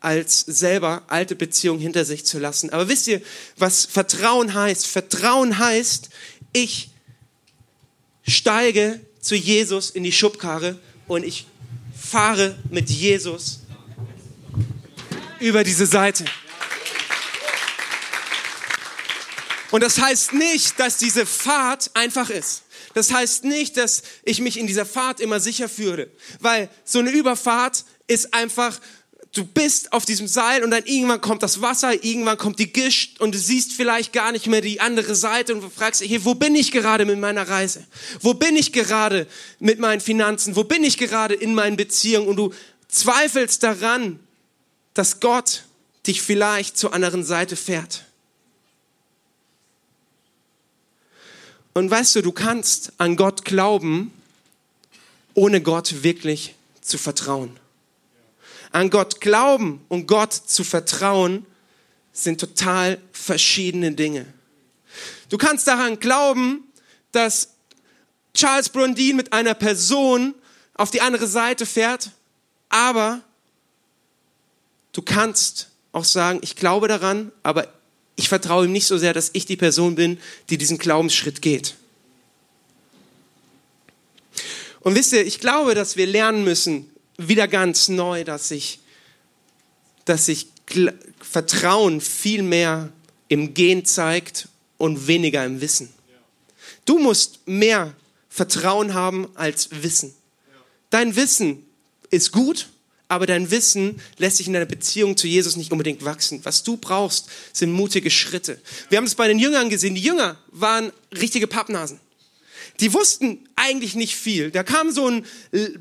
als 0.00 0.40
selber 0.40 1.02
alte 1.08 1.34
Beziehungen 1.34 1.80
hinter 1.80 2.04
sich 2.04 2.24
zu 2.24 2.38
lassen. 2.38 2.70
Aber 2.70 2.88
wisst 2.88 3.08
ihr, 3.08 3.20
was 3.56 3.86
Vertrauen 3.86 4.54
heißt? 4.54 4.86
Vertrauen 4.86 5.58
heißt, 5.58 6.10
ich 6.52 6.90
steige 8.26 9.00
zu 9.20 9.34
Jesus 9.34 9.90
in 9.90 10.04
die 10.04 10.12
Schubkarre 10.12 10.78
und 11.08 11.24
ich 11.24 11.46
fahre 11.98 12.56
mit 12.70 12.90
Jesus 12.90 13.60
über 15.40 15.64
diese 15.64 15.86
Seite. 15.86 16.24
Und 19.70 19.82
das 19.82 20.00
heißt 20.00 20.32
nicht, 20.32 20.80
dass 20.80 20.96
diese 20.96 21.26
Fahrt 21.26 21.90
einfach 21.94 22.30
ist. 22.30 22.62
Das 22.94 23.12
heißt 23.12 23.44
nicht, 23.44 23.76
dass 23.76 24.02
ich 24.24 24.40
mich 24.40 24.58
in 24.58 24.66
dieser 24.66 24.86
Fahrt 24.86 25.20
immer 25.20 25.40
sicher 25.40 25.68
fühle, 25.68 26.10
weil 26.40 26.68
so 26.84 27.00
eine 27.00 27.10
Überfahrt 27.10 27.84
ist 28.06 28.32
einfach, 28.32 28.80
du 29.32 29.44
bist 29.44 29.92
auf 29.92 30.04
diesem 30.04 30.26
Seil 30.26 30.64
und 30.64 30.70
dann 30.70 30.84
irgendwann 30.84 31.20
kommt 31.20 31.42
das 31.42 31.60
Wasser, 31.60 32.02
irgendwann 32.02 32.38
kommt 32.38 32.58
die 32.58 32.72
Gischt 32.72 33.20
und 33.20 33.34
du 33.34 33.38
siehst 33.38 33.72
vielleicht 33.72 34.12
gar 34.12 34.32
nicht 34.32 34.46
mehr 34.46 34.62
die 34.62 34.80
andere 34.80 35.14
Seite 35.14 35.54
und 35.54 35.60
du 35.62 35.70
fragst 35.70 36.00
dich, 36.00 36.10
hey, 36.10 36.24
wo 36.24 36.34
bin 36.34 36.54
ich 36.54 36.72
gerade 36.72 37.04
mit 37.04 37.18
meiner 37.18 37.46
Reise? 37.46 37.86
Wo 38.20 38.34
bin 38.34 38.56
ich 38.56 38.72
gerade 38.72 39.26
mit 39.58 39.78
meinen 39.78 40.00
Finanzen? 40.00 40.56
Wo 40.56 40.64
bin 40.64 40.82
ich 40.82 40.96
gerade 40.96 41.34
in 41.34 41.54
meinen 41.54 41.76
Beziehungen? 41.76 42.28
Und 42.28 42.36
du 42.36 42.54
zweifelst 42.88 43.62
daran, 43.62 44.18
dass 44.94 45.20
Gott 45.20 45.64
dich 46.06 46.22
vielleicht 46.22 46.78
zur 46.78 46.94
anderen 46.94 47.22
Seite 47.22 47.54
fährt. 47.54 48.04
Und 51.74 51.90
weißt 51.90 52.16
du, 52.16 52.22
du 52.22 52.32
kannst 52.32 52.92
an 52.98 53.16
Gott 53.16 53.44
glauben, 53.44 54.12
ohne 55.34 55.62
Gott 55.62 56.02
wirklich 56.02 56.54
zu 56.80 56.98
vertrauen. 56.98 57.58
An 58.72 58.90
Gott 58.90 59.20
glauben 59.20 59.84
und 59.88 60.06
Gott 60.06 60.32
zu 60.32 60.64
vertrauen 60.64 61.46
sind 62.12 62.40
total 62.40 62.98
verschiedene 63.12 63.92
Dinge. 63.92 64.26
Du 65.28 65.38
kannst 65.38 65.68
daran 65.68 66.00
glauben, 66.00 66.64
dass 67.12 67.50
Charles 68.34 68.68
Blondin 68.68 69.16
mit 69.16 69.32
einer 69.32 69.54
Person 69.54 70.34
auf 70.74 70.90
die 70.90 71.00
andere 71.00 71.26
Seite 71.26 71.66
fährt, 71.66 72.10
aber 72.68 73.20
du 74.92 75.02
kannst 75.02 75.70
auch 75.92 76.04
sagen, 76.04 76.40
ich 76.42 76.56
glaube 76.56 76.88
daran, 76.88 77.32
aber 77.42 77.72
ich 78.18 78.28
vertraue 78.28 78.64
ihm 78.64 78.72
nicht 78.72 78.88
so 78.88 78.98
sehr, 78.98 79.14
dass 79.14 79.30
ich 79.32 79.46
die 79.46 79.56
Person 79.56 79.94
bin, 79.94 80.18
die 80.50 80.58
diesen 80.58 80.76
Glaubensschritt 80.76 81.40
geht. 81.40 81.76
Und 84.80 84.96
wisst 84.96 85.12
ihr, 85.12 85.24
ich 85.24 85.38
glaube, 85.38 85.76
dass 85.76 85.96
wir 85.96 86.06
lernen 86.06 86.42
müssen, 86.42 86.90
wieder 87.16 87.46
ganz 87.46 87.88
neu, 87.88 88.24
dass 88.24 88.48
sich, 88.48 88.80
dass 90.04 90.26
sich 90.26 90.48
Vertrauen 91.20 92.00
viel 92.00 92.42
mehr 92.42 92.92
im 93.28 93.54
Gehen 93.54 93.84
zeigt 93.84 94.48
und 94.78 95.06
weniger 95.06 95.44
im 95.44 95.60
Wissen. 95.60 95.88
Du 96.86 96.98
musst 96.98 97.46
mehr 97.46 97.94
Vertrauen 98.28 98.94
haben 98.94 99.28
als 99.36 99.68
Wissen. 99.82 100.12
Dein 100.90 101.14
Wissen 101.14 101.64
ist 102.10 102.32
gut, 102.32 102.68
aber 103.08 103.26
dein 103.26 103.50
Wissen 103.50 104.00
lässt 104.18 104.36
sich 104.36 104.46
in 104.46 104.52
deiner 104.52 104.66
Beziehung 104.66 105.16
zu 105.16 105.26
Jesus 105.26 105.56
nicht 105.56 105.72
unbedingt 105.72 106.04
wachsen. 106.04 106.40
Was 106.44 106.62
du 106.62 106.76
brauchst, 106.76 107.28
sind 107.52 107.72
mutige 107.72 108.10
Schritte. 108.10 108.60
Wir 108.90 108.98
haben 108.98 109.06
es 109.06 109.14
bei 109.14 109.26
den 109.28 109.38
Jüngern 109.38 109.70
gesehen. 109.70 109.94
Die 109.94 110.02
Jünger 110.02 110.36
waren 110.48 110.92
richtige 111.18 111.46
Pappnasen. 111.46 111.98
Die 112.80 112.92
wussten 112.92 113.48
eigentlich 113.56 113.96
nicht 113.96 114.14
viel. 114.14 114.50
Da 114.50 114.62
kam 114.62 114.92
so 114.92 115.08
ein 115.08 115.26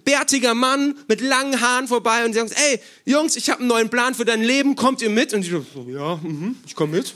bärtiger 0.03 0.55
Mann 0.55 0.97
mit 1.07 1.21
langen 1.21 1.61
Haaren 1.61 1.87
vorbei 1.87 2.25
und 2.25 2.33
sie 2.33 2.39
sagen, 2.39 2.51
ey, 2.55 2.79
Jungs, 3.05 3.35
ich 3.35 3.49
habe 3.49 3.59
einen 3.59 3.67
neuen 3.67 3.89
Plan 3.89 4.15
für 4.15 4.25
dein 4.25 4.41
Leben, 4.41 4.75
kommt 4.75 5.01
ihr 5.01 5.09
mit? 5.09 5.33
Und 5.33 5.41
die 5.41 5.49
so, 5.49 5.63
ja, 5.87 6.15
mh, 6.15 6.55
ich 6.65 6.73
komme 6.75 6.97
mit. 6.97 7.13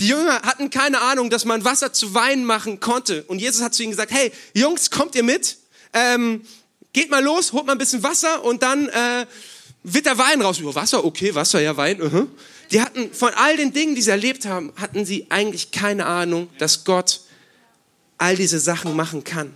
Die 0.00 0.08
Jünger 0.08 0.42
hatten 0.42 0.70
keine 0.70 1.00
Ahnung, 1.00 1.30
dass 1.30 1.44
man 1.44 1.64
Wasser 1.64 1.92
zu 1.92 2.12
Wein 2.14 2.44
machen 2.44 2.80
konnte. 2.80 3.22
Und 3.24 3.40
Jesus 3.40 3.62
hat 3.62 3.72
zu 3.72 3.82
ihnen 3.84 3.92
gesagt, 3.92 4.10
hey, 4.10 4.32
Jungs, 4.52 4.90
kommt 4.90 5.14
ihr 5.14 5.22
mit? 5.22 5.58
Ähm, 5.92 6.42
geht 6.92 7.10
mal 7.10 7.22
los, 7.22 7.52
holt 7.52 7.66
mal 7.66 7.72
ein 7.72 7.78
bisschen 7.78 8.02
Wasser 8.02 8.44
und 8.44 8.62
dann 8.62 8.88
äh, 8.88 9.26
wird 9.82 10.06
der 10.06 10.18
Wein 10.18 10.42
raus. 10.42 10.58
Über 10.58 10.74
Wasser, 10.74 11.04
okay, 11.04 11.34
Wasser, 11.34 11.60
ja, 11.60 11.76
Wein. 11.76 12.00
Uh 12.00 12.06
-huh. 12.06 12.26
Die 12.70 12.80
hatten 12.80 13.12
von 13.12 13.32
all 13.34 13.56
den 13.56 13.72
Dingen, 13.72 13.94
die 13.94 14.02
sie 14.02 14.10
erlebt 14.10 14.46
haben, 14.46 14.72
hatten 14.76 15.04
sie 15.04 15.26
eigentlich 15.30 15.70
keine 15.70 16.06
Ahnung, 16.06 16.48
dass 16.58 16.84
Gott 16.84 17.20
all 18.18 18.36
diese 18.36 18.60
Sachen 18.60 18.94
machen 18.94 19.24
kann. 19.24 19.54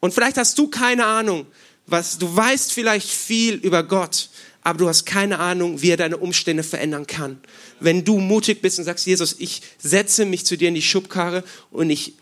Und 0.00 0.12
vielleicht 0.12 0.36
hast 0.36 0.58
du 0.58 0.68
keine 0.68 1.06
Ahnung, 1.06 1.46
was 1.86 2.18
du 2.18 2.34
weißt 2.34 2.72
vielleicht 2.72 3.08
viel 3.08 3.54
über 3.54 3.82
Gott, 3.82 4.28
aber 4.62 4.78
du 4.78 4.88
hast 4.88 5.06
keine 5.06 5.38
Ahnung, 5.38 5.82
wie 5.82 5.90
er 5.90 5.96
deine 5.96 6.18
Umstände 6.18 6.62
verändern 6.62 7.06
kann. 7.06 7.40
Wenn 7.80 8.04
du 8.04 8.18
mutig 8.18 8.62
bist 8.62 8.78
und 8.78 8.84
sagst, 8.84 9.06
Jesus, 9.06 9.36
ich 9.38 9.62
setze 9.78 10.24
mich 10.24 10.46
zu 10.46 10.56
dir 10.56 10.68
in 10.68 10.74
die 10.74 10.82
Schubkarre 10.82 11.42
und 11.70 11.90
ich 11.90 12.14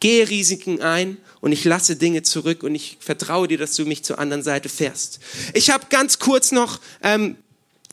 gehe 0.00 0.28
Risiken 0.28 0.80
ein 0.80 1.16
und 1.40 1.52
ich 1.52 1.64
lasse 1.64 1.96
Dinge 1.96 2.22
zurück 2.22 2.62
und 2.62 2.74
ich 2.74 2.98
vertraue 3.00 3.48
dir, 3.48 3.58
dass 3.58 3.74
du 3.74 3.84
mich 3.84 4.04
zur 4.04 4.18
anderen 4.18 4.42
Seite 4.42 4.68
fährst. 4.68 5.20
Ich 5.54 5.70
habe 5.70 5.86
ganz 5.90 6.18
kurz 6.18 6.52
noch 6.52 6.80
ähm, 7.02 7.36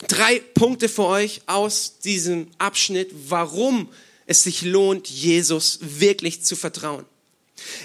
drei 0.07 0.39
Punkte 0.53 0.89
für 0.89 1.05
euch 1.05 1.41
aus 1.47 1.99
diesem 2.03 2.47
Abschnitt, 2.57 3.11
warum 3.27 3.89
es 4.27 4.43
sich 4.43 4.61
lohnt, 4.61 5.07
Jesus 5.07 5.79
wirklich 5.81 6.43
zu 6.43 6.55
vertrauen. 6.55 7.05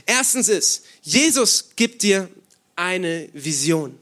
Erstens 0.07 0.49
ist, 0.49 0.85
Jesus 1.03 1.71
gibt 1.77 2.03
dir 2.03 2.29
eine 2.77 3.29
Vision. 3.33 3.97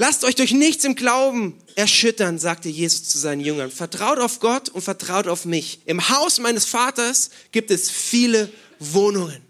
Lasst 0.00 0.22
euch 0.22 0.36
durch 0.36 0.52
nichts 0.52 0.84
im 0.84 0.94
Glauben 0.94 1.58
erschüttern, 1.74 2.38
sagte 2.38 2.68
Jesus 2.68 3.02
zu 3.02 3.18
seinen 3.18 3.40
Jüngern. 3.40 3.68
Vertraut 3.68 4.20
auf 4.20 4.38
Gott 4.38 4.68
und 4.68 4.82
vertraut 4.82 5.26
auf 5.26 5.44
mich. 5.44 5.80
Im 5.86 6.08
Haus 6.08 6.38
meines 6.38 6.66
Vaters 6.66 7.30
gibt 7.50 7.72
es 7.72 7.90
viele 7.90 8.48
Wohnungen. 8.78 9.42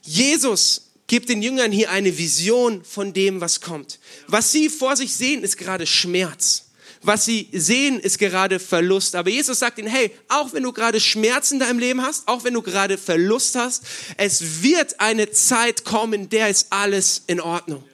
Jesus 0.00 0.92
gibt 1.08 1.28
den 1.28 1.42
Jüngern 1.42 1.72
hier 1.72 1.90
eine 1.90 2.16
Vision 2.16 2.82
von 2.82 3.12
dem, 3.12 3.42
was 3.42 3.60
kommt. 3.60 3.98
Was 4.28 4.50
sie 4.50 4.70
vor 4.70 4.96
sich 4.96 5.14
sehen, 5.14 5.42
ist 5.42 5.58
gerade 5.58 5.86
Schmerz. 5.86 6.70
Was 7.02 7.26
sie 7.26 7.50
sehen, 7.52 8.00
ist 8.00 8.18
gerade 8.18 8.60
Verlust. 8.60 9.14
Aber 9.14 9.28
Jesus 9.28 9.58
sagt 9.58 9.78
ihnen, 9.78 9.88
hey, 9.88 10.10
auch 10.28 10.54
wenn 10.54 10.62
du 10.62 10.72
gerade 10.72 11.00
Schmerzen 11.00 11.56
in 11.56 11.60
deinem 11.60 11.78
Leben 11.78 12.00
hast, 12.00 12.26
auch 12.28 12.44
wenn 12.44 12.54
du 12.54 12.62
gerade 12.62 12.96
Verlust 12.96 13.56
hast, 13.56 13.82
es 14.16 14.62
wird 14.62 15.00
eine 15.00 15.30
Zeit 15.32 15.84
kommen, 15.84 16.14
in 16.14 16.28
der 16.30 16.48
ist 16.48 16.68
alles 16.70 17.24
in 17.26 17.42
Ordnung. 17.42 17.84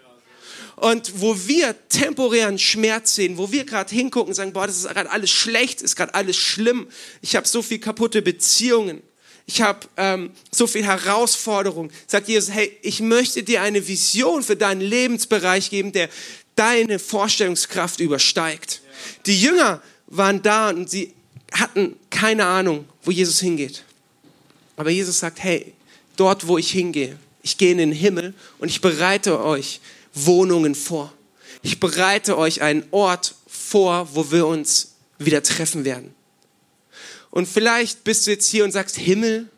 Und 0.80 1.20
wo 1.20 1.36
wir 1.46 1.74
temporären 1.88 2.58
Schmerz 2.58 3.14
sehen, 3.14 3.36
wo 3.36 3.50
wir 3.50 3.64
gerade 3.64 3.92
hingucken 3.94 4.30
und 4.30 4.34
sagen, 4.34 4.52
boah, 4.52 4.66
das 4.66 4.78
ist 4.78 4.88
gerade 4.88 5.10
alles 5.10 5.30
schlecht, 5.30 5.82
ist 5.82 5.96
gerade 5.96 6.14
alles 6.14 6.36
schlimm, 6.36 6.88
ich 7.20 7.34
habe 7.36 7.48
so 7.48 7.62
viel 7.62 7.78
kaputte 7.78 8.22
Beziehungen, 8.22 9.02
ich 9.46 9.62
habe 9.62 9.80
ähm, 9.96 10.30
so 10.52 10.66
viel 10.66 10.84
Herausforderung, 10.84 11.90
sagt 12.06 12.28
Jesus, 12.28 12.54
hey, 12.54 12.76
ich 12.82 13.00
möchte 13.00 13.42
dir 13.42 13.62
eine 13.62 13.88
Vision 13.88 14.42
für 14.42 14.56
deinen 14.56 14.82
Lebensbereich 14.82 15.70
geben, 15.70 15.92
der 15.92 16.08
deine 16.54 16.98
Vorstellungskraft 16.98 18.00
übersteigt. 18.00 18.82
Die 19.26 19.40
Jünger 19.40 19.82
waren 20.06 20.42
da 20.42 20.70
und 20.70 20.90
sie 20.90 21.14
hatten 21.52 21.96
keine 22.10 22.44
Ahnung, 22.44 22.84
wo 23.02 23.10
Jesus 23.10 23.40
hingeht. 23.40 23.84
Aber 24.76 24.90
Jesus 24.90 25.18
sagt, 25.18 25.42
hey, 25.42 25.72
dort, 26.16 26.46
wo 26.46 26.58
ich 26.58 26.70
hingehe, 26.70 27.18
ich 27.42 27.56
gehe 27.56 27.72
in 27.72 27.78
den 27.78 27.92
Himmel 27.92 28.34
und 28.58 28.68
ich 28.68 28.80
bereite 28.80 29.42
euch 29.42 29.80
Wohnungen 30.14 30.74
vor. 30.74 31.12
Ich 31.62 31.80
bereite 31.80 32.38
euch 32.38 32.62
einen 32.62 32.84
Ort 32.90 33.34
vor, 33.46 34.08
wo 34.14 34.30
wir 34.30 34.46
uns 34.46 34.94
wieder 35.18 35.42
treffen 35.42 35.84
werden. 35.84 36.14
Und 37.30 37.46
vielleicht 37.46 38.04
bist 38.04 38.26
du 38.26 38.30
jetzt 38.30 38.46
hier 38.48 38.64
und 38.64 38.72
sagst, 38.72 38.96
Himmel? 38.96 39.48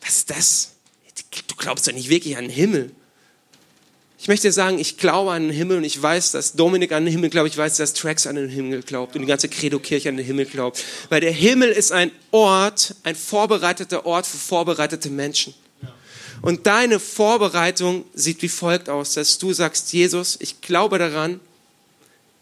Was 0.00 0.16
ist 0.18 0.30
das? 0.30 0.72
Du 1.46 1.54
glaubst 1.56 1.86
doch 1.86 1.92
nicht 1.92 2.08
wirklich 2.08 2.36
an 2.36 2.44
den 2.44 2.50
Himmel. 2.50 2.92
Ich 4.18 4.28
möchte 4.28 4.46
dir 4.46 4.52
sagen, 4.52 4.78
ich 4.78 4.98
glaube 4.98 5.32
an 5.32 5.42
den 5.42 5.50
Himmel 5.50 5.78
und 5.78 5.84
ich 5.84 6.00
weiß, 6.00 6.30
dass 6.30 6.52
Dominik 6.52 6.92
an 6.92 7.04
den 7.04 7.10
Himmel 7.10 7.28
glaubt, 7.28 7.48
ich 7.48 7.56
weiß, 7.56 7.78
dass 7.78 7.92
Trax 7.92 8.28
an 8.28 8.36
den 8.36 8.48
Himmel 8.48 8.82
glaubt 8.82 9.16
und 9.16 9.22
die 9.22 9.26
ganze 9.26 9.48
Credo-Kirche 9.48 10.08
an 10.10 10.16
den 10.16 10.24
Himmel 10.24 10.46
glaubt. 10.46 10.84
Weil 11.08 11.20
der 11.20 11.32
Himmel 11.32 11.70
ist 11.70 11.90
ein 11.90 12.12
Ort, 12.30 12.94
ein 13.02 13.16
vorbereiteter 13.16 14.06
Ort 14.06 14.26
für 14.26 14.36
vorbereitete 14.36 15.10
Menschen. 15.10 15.54
Und 16.42 16.66
deine 16.66 16.98
Vorbereitung 16.98 18.04
sieht 18.14 18.42
wie 18.42 18.48
folgt 18.48 18.88
aus, 18.88 19.14
dass 19.14 19.38
du 19.38 19.52
sagst, 19.52 19.92
Jesus, 19.92 20.36
ich 20.40 20.60
glaube 20.60 20.98
daran, 20.98 21.40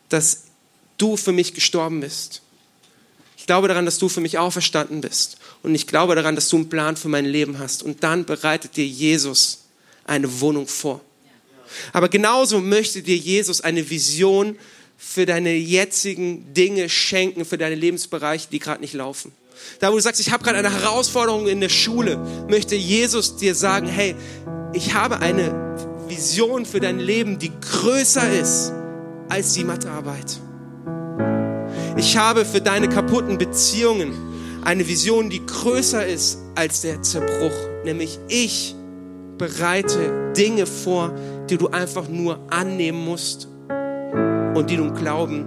dass 0.09 0.45
du 0.97 1.17
für 1.17 1.33
mich 1.33 1.55
gestorben 1.55 2.01
bist. 2.01 2.41
Ich 3.37 3.47
glaube 3.47 3.69
daran, 3.69 3.85
dass 3.85 3.99
du 3.99 4.09
für 4.09 4.21
mich 4.21 4.39
auferstanden 4.39 5.01
bist. 5.01 5.39
Und 5.63 5.75
ich 5.75 5.87
glaube 5.87 6.15
daran, 6.15 6.35
dass 6.35 6.49
du 6.49 6.57
einen 6.57 6.69
Plan 6.69 6.97
für 6.97 7.09
mein 7.09 7.27
Leben 7.27 7.59
hast. 7.59 7.83
Und 7.83 8.03
dann 8.03 8.25
bereitet 8.25 8.77
dir 8.77 8.87
Jesus 8.87 9.65
eine 10.05 10.41
Wohnung 10.41 10.67
vor. 10.67 11.01
Aber 11.93 12.09
genauso 12.09 12.61
möchte 12.61 13.03
dir 13.03 13.17
Jesus 13.17 13.61
eine 13.61 13.89
Vision 13.89 14.59
für 15.03 15.25
deine 15.25 15.55
jetzigen 15.55 16.53
Dinge 16.53 16.91
schenken, 16.91 17.47
für 17.47 17.57
deine 17.57 17.75
Lebensbereiche, 17.75 18.49
die 18.53 18.59
gerade 18.59 18.83
nicht 18.83 18.93
laufen. 18.93 19.33
Da 19.79 19.91
wo 19.91 19.97
du 19.97 20.03
sagst, 20.03 20.21
ich 20.21 20.31
habe 20.31 20.45
gerade 20.45 20.59
eine 20.59 20.71
Herausforderung 20.71 21.49
in 21.49 21.61
der 21.63 21.71
Schule, 21.71 22.19
möchte 22.51 22.77
Jesus 22.77 23.37
dir 23.37 23.55
sagen, 23.55 23.89
hey, 23.89 24.15
ich 24.75 24.93
habe 24.93 25.21
eine 25.21 25.77
Vision 26.07 26.67
für 26.67 26.81
dein 26.81 26.99
Leben, 27.01 27.39
die 27.39 27.51
größer 27.61 28.31
ist 28.39 28.73
als 29.31 29.55
die 29.55 29.65
Mathearbeit. 29.65 30.39
Ich 31.97 32.19
habe 32.19 32.45
für 32.45 32.61
deine 32.61 32.89
kaputten 32.89 33.39
Beziehungen 33.39 34.13
eine 34.65 34.87
Vision, 34.87 35.31
die 35.31 35.45
größer 35.45 36.07
ist 36.07 36.39
als 36.55 36.83
der 36.83 37.01
Zerbruch. 37.01 37.57
Nämlich 37.85 38.19
ich 38.29 38.75
bereite 39.39 40.33
Dinge 40.37 40.67
vor, 40.67 41.15
die 41.49 41.57
du 41.57 41.69
einfach 41.69 42.07
nur 42.07 42.39
annehmen 42.51 43.03
musst 43.03 43.50
und 44.55 44.71
die 44.71 44.77
du 44.77 44.85
im 44.85 44.95
Glauben 44.95 45.45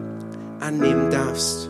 annehmen 0.59 1.09
darfst. 1.11 1.69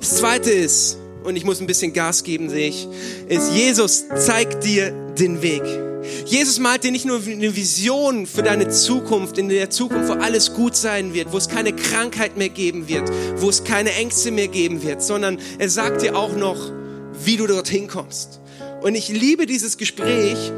Das 0.00 0.16
zweite 0.16 0.50
ist, 0.50 0.98
und 1.24 1.36
ich 1.36 1.44
muss 1.44 1.60
ein 1.60 1.66
bisschen 1.66 1.92
Gas 1.92 2.22
geben, 2.22 2.48
sehe 2.48 2.68
ich, 2.68 2.88
ist, 3.28 3.52
Jesus 3.52 4.04
zeigt 4.14 4.64
dir 4.64 4.92
den 5.18 5.42
Weg. 5.42 5.62
Jesus 6.24 6.58
malt 6.58 6.84
dir 6.84 6.92
nicht 6.92 7.04
nur 7.04 7.20
eine 7.26 7.56
Vision 7.56 8.26
für 8.26 8.42
deine 8.42 8.68
Zukunft, 8.68 9.38
in 9.38 9.48
der 9.48 9.70
Zukunft, 9.70 10.08
wo 10.08 10.12
alles 10.12 10.54
gut 10.54 10.76
sein 10.76 11.14
wird, 11.14 11.32
wo 11.32 11.36
es 11.36 11.48
keine 11.48 11.72
Krankheit 11.72 12.36
mehr 12.36 12.48
geben 12.48 12.88
wird, 12.88 13.10
wo 13.36 13.48
es 13.48 13.64
keine 13.64 13.92
Ängste 13.92 14.30
mehr 14.30 14.48
geben 14.48 14.82
wird, 14.82 15.02
sondern 15.02 15.38
er 15.58 15.68
sagt 15.68 16.02
dir 16.02 16.16
auch 16.16 16.36
noch, 16.36 16.72
wie 17.24 17.36
du 17.36 17.46
dorthin 17.46 17.88
kommst. 17.88 18.40
Und 18.82 18.94
ich 18.94 19.08
liebe 19.08 19.46
dieses 19.46 19.78
Gespräch 19.78 20.52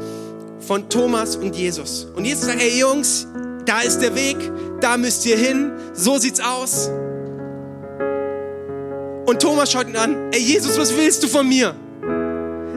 von 0.59 0.89
Thomas 0.89 1.35
und 1.35 1.55
Jesus. 1.55 2.07
Und 2.15 2.25
Jesus 2.25 2.45
sagt, 2.45 2.61
hey 2.61 2.79
Jungs, 2.79 3.27
da 3.65 3.81
ist 3.81 3.99
der 3.99 4.15
Weg, 4.15 4.37
da 4.81 4.97
müsst 4.97 5.25
ihr 5.25 5.37
hin, 5.37 5.71
so 5.93 6.17
sieht's 6.17 6.39
aus. 6.39 6.89
Und 9.25 9.41
Thomas 9.41 9.71
schaut 9.71 9.87
ihn 9.87 9.95
an, 9.95 10.31
ey 10.31 10.39
Jesus, 10.39 10.79
was 10.79 10.95
willst 10.97 11.23
du 11.23 11.27
von 11.27 11.47
mir? 11.47 11.75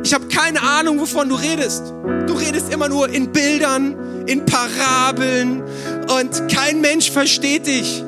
Ich 0.04 0.12
habe 0.12 0.26
keine 0.26 0.62
Ahnung, 0.62 1.00
wovon 1.00 1.28
du 1.28 1.36
redest. 1.36 1.92
Du 2.26 2.34
redest 2.34 2.72
immer 2.72 2.88
nur 2.88 3.08
in 3.08 3.32
Bildern, 3.32 4.24
in 4.26 4.44
Parabeln 4.44 5.62
und 6.18 6.52
kein 6.52 6.80
Mensch 6.80 7.10
versteht 7.10 7.66
dich. 7.66 8.04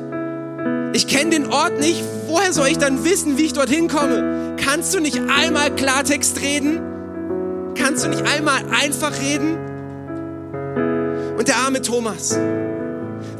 Ich 0.93 1.07
kenne 1.07 1.31
den 1.31 1.47
Ort 1.51 1.79
nicht. 1.79 2.03
Woher 2.27 2.53
soll 2.53 2.67
ich 2.67 2.77
dann 2.77 3.03
wissen, 3.03 3.37
wie 3.37 3.45
ich 3.45 3.53
dorthin 3.53 3.87
komme? 3.87 4.55
Kannst 4.63 4.93
du 4.93 4.99
nicht 4.99 5.19
einmal 5.27 5.73
Klartext 5.75 6.39
reden? 6.41 6.81
Kannst 7.75 8.05
du 8.05 8.09
nicht 8.09 8.23
einmal 8.23 8.61
einfach 8.71 9.11
reden? 9.19 9.57
Und 11.37 11.47
der 11.47 11.57
arme 11.57 11.81
Thomas. 11.81 12.37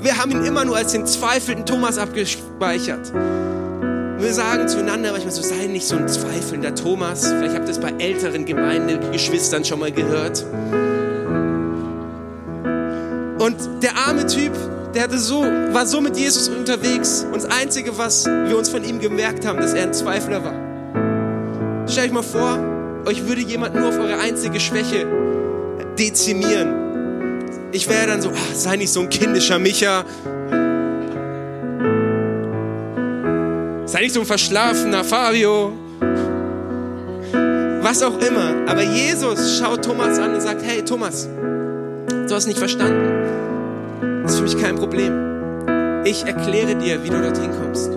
Wir 0.05 0.19
haben 0.19 0.29
ihn 0.29 0.45
immer 0.45 0.63
nur 0.65 0.77
als 0.77 0.91
den 0.91 1.07
zweifelnden 1.07 1.65
Thomas 1.65 1.97
abgespeichert. 1.97 3.11
Wir 3.11 4.33
sagen 4.33 4.67
zueinander 4.67 5.11
manchmal 5.11 5.33
so, 5.33 5.41
sei 5.41 5.65
nicht 5.65 5.87
so 5.87 5.95
ein 5.95 6.07
zweifelnder 6.07 6.75
Thomas. 6.75 7.25
Vielleicht 7.25 7.55
habt 7.55 7.67
ihr 7.67 7.71
es 7.71 7.79
bei 7.79 7.91
älteren 7.97 8.45
Gemeindegeschwistern 8.45 9.65
schon 9.65 9.79
mal 9.79 9.91
gehört. 9.91 10.45
Und 13.39 13.57
der 13.81 13.97
arme 14.07 14.27
Typ, 14.27 14.53
der 14.93 15.05
hatte 15.05 15.17
so, 15.17 15.41
war 15.41 15.87
so 15.87 16.01
mit 16.01 16.15
Jesus 16.15 16.49
unterwegs. 16.49 17.25
Und 17.25 17.43
das 17.43 17.45
Einzige, 17.45 17.97
was 17.97 18.27
wir 18.27 18.55
uns 18.59 18.69
von 18.69 18.83
ihm 18.83 18.99
gemerkt 18.99 19.47
haben, 19.47 19.57
dass 19.57 19.73
er 19.73 19.87
ein 19.87 19.93
Zweifler 19.95 20.43
war. 20.43 21.87
Stellt 21.87 22.09
euch 22.09 22.13
mal 22.13 22.21
vor, 22.21 22.59
euch 23.07 23.27
würde 23.27 23.41
jemand 23.41 23.73
nur 23.73 23.89
auf 23.89 23.97
eure 23.97 24.19
einzige 24.19 24.59
Schwäche 24.59 25.07
dezimieren. 25.97 26.84
Ich 27.71 27.89
wäre 27.89 28.07
dann 28.07 28.21
so, 28.21 28.31
ach, 28.33 28.53
sei 28.53 28.77
nicht 28.77 28.91
so 28.91 29.01
ein 29.01 29.09
kindischer 29.09 29.59
Micha. 29.59 30.05
Sei 33.85 34.01
nicht 34.01 34.13
so 34.13 34.21
ein 34.21 34.25
verschlafener 34.25 35.03
Fabio. 35.03 35.73
Was 37.81 38.01
auch 38.01 38.17
immer. 38.19 38.67
Aber 38.67 38.81
Jesus 38.81 39.59
schaut 39.59 39.85
Thomas 39.85 40.17
an 40.17 40.33
und 40.33 40.41
sagt, 40.41 40.63
hey 40.63 40.83
Thomas, 40.83 41.29
du 42.07 42.33
hast 42.33 42.47
nicht 42.47 42.57
verstanden. 42.57 44.23
Das 44.23 44.33
ist 44.33 44.37
für 44.39 44.43
mich 44.43 44.57
kein 44.57 44.75
Problem. 44.75 46.03
Ich 46.03 46.25
erkläre 46.25 46.75
dir, 46.75 47.03
wie 47.03 47.09
du 47.09 47.21
dorthin 47.21 47.51
kommst. 47.51 47.91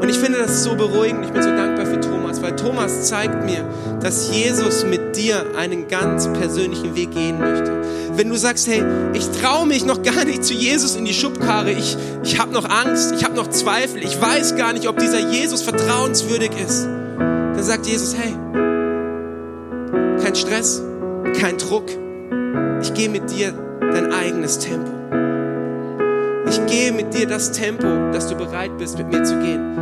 Und 0.00 0.08
ich 0.08 0.18
finde 0.18 0.38
das 0.38 0.64
so 0.64 0.74
beruhigend. 0.74 1.24
Ich 1.24 1.30
bin 1.30 1.42
so 1.42 1.50
dankbar 1.50 1.86
für 1.86 2.00
Thomas, 2.00 2.42
weil 2.42 2.56
Thomas 2.56 3.08
zeigt 3.08 3.44
mir, 3.44 3.64
dass 4.00 4.34
Jesus 4.34 4.84
mit 4.84 4.99
dir 5.20 5.54
einen 5.56 5.88
ganz 5.88 6.28
persönlichen 6.32 6.94
Weg 6.94 7.12
gehen 7.12 7.38
möchte. 7.38 7.80
Wenn 8.16 8.28
du 8.28 8.36
sagst, 8.36 8.66
hey, 8.66 8.82
ich 9.12 9.28
traue 9.30 9.66
mich 9.66 9.84
noch 9.84 10.02
gar 10.02 10.24
nicht 10.24 10.44
zu 10.44 10.54
Jesus 10.54 10.96
in 10.96 11.04
die 11.04 11.14
Schubkarre, 11.14 11.72
ich, 11.72 11.96
ich 12.22 12.40
habe 12.40 12.52
noch 12.52 12.68
Angst, 12.68 13.14
ich 13.16 13.24
habe 13.24 13.34
noch 13.34 13.48
Zweifel, 13.48 14.02
ich 14.02 14.20
weiß 14.20 14.56
gar 14.56 14.72
nicht, 14.72 14.88
ob 14.88 14.98
dieser 14.98 15.30
Jesus 15.30 15.62
vertrauenswürdig 15.62 16.50
ist, 16.64 16.86
dann 17.18 17.62
sagt 17.62 17.86
Jesus, 17.86 18.16
hey, 18.16 18.34
kein 20.22 20.34
Stress, 20.34 20.82
kein 21.38 21.58
Druck, 21.58 21.86
ich 22.82 22.94
gehe 22.94 23.08
mit 23.08 23.30
dir 23.30 23.52
dein 23.80 24.12
eigenes 24.12 24.58
Tempo. 24.58 24.90
Ich 26.48 26.66
gehe 26.66 26.92
mit 26.92 27.14
dir 27.14 27.26
das 27.26 27.52
Tempo, 27.52 28.10
dass 28.12 28.26
du 28.26 28.34
bereit 28.34 28.76
bist, 28.78 28.98
mit 28.98 29.08
mir 29.08 29.22
zu 29.22 29.38
gehen. 29.38 29.76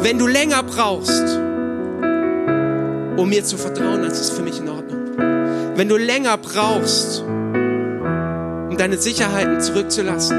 Wenn 0.00 0.18
du 0.18 0.26
länger 0.26 0.62
brauchst, 0.62 1.40
um 3.16 3.28
mir 3.28 3.44
zu 3.44 3.56
vertrauen, 3.56 4.02
das 4.02 4.20
ist 4.20 4.30
für 4.30 4.42
mich 4.42 4.58
in 4.58 4.68
Ordnung. 4.68 5.00
Wenn 5.76 5.88
du 5.88 5.96
länger 5.96 6.36
brauchst, 6.36 7.22
um 7.22 8.76
deine 8.76 8.96
Sicherheiten 8.96 9.60
zurückzulassen, 9.60 10.36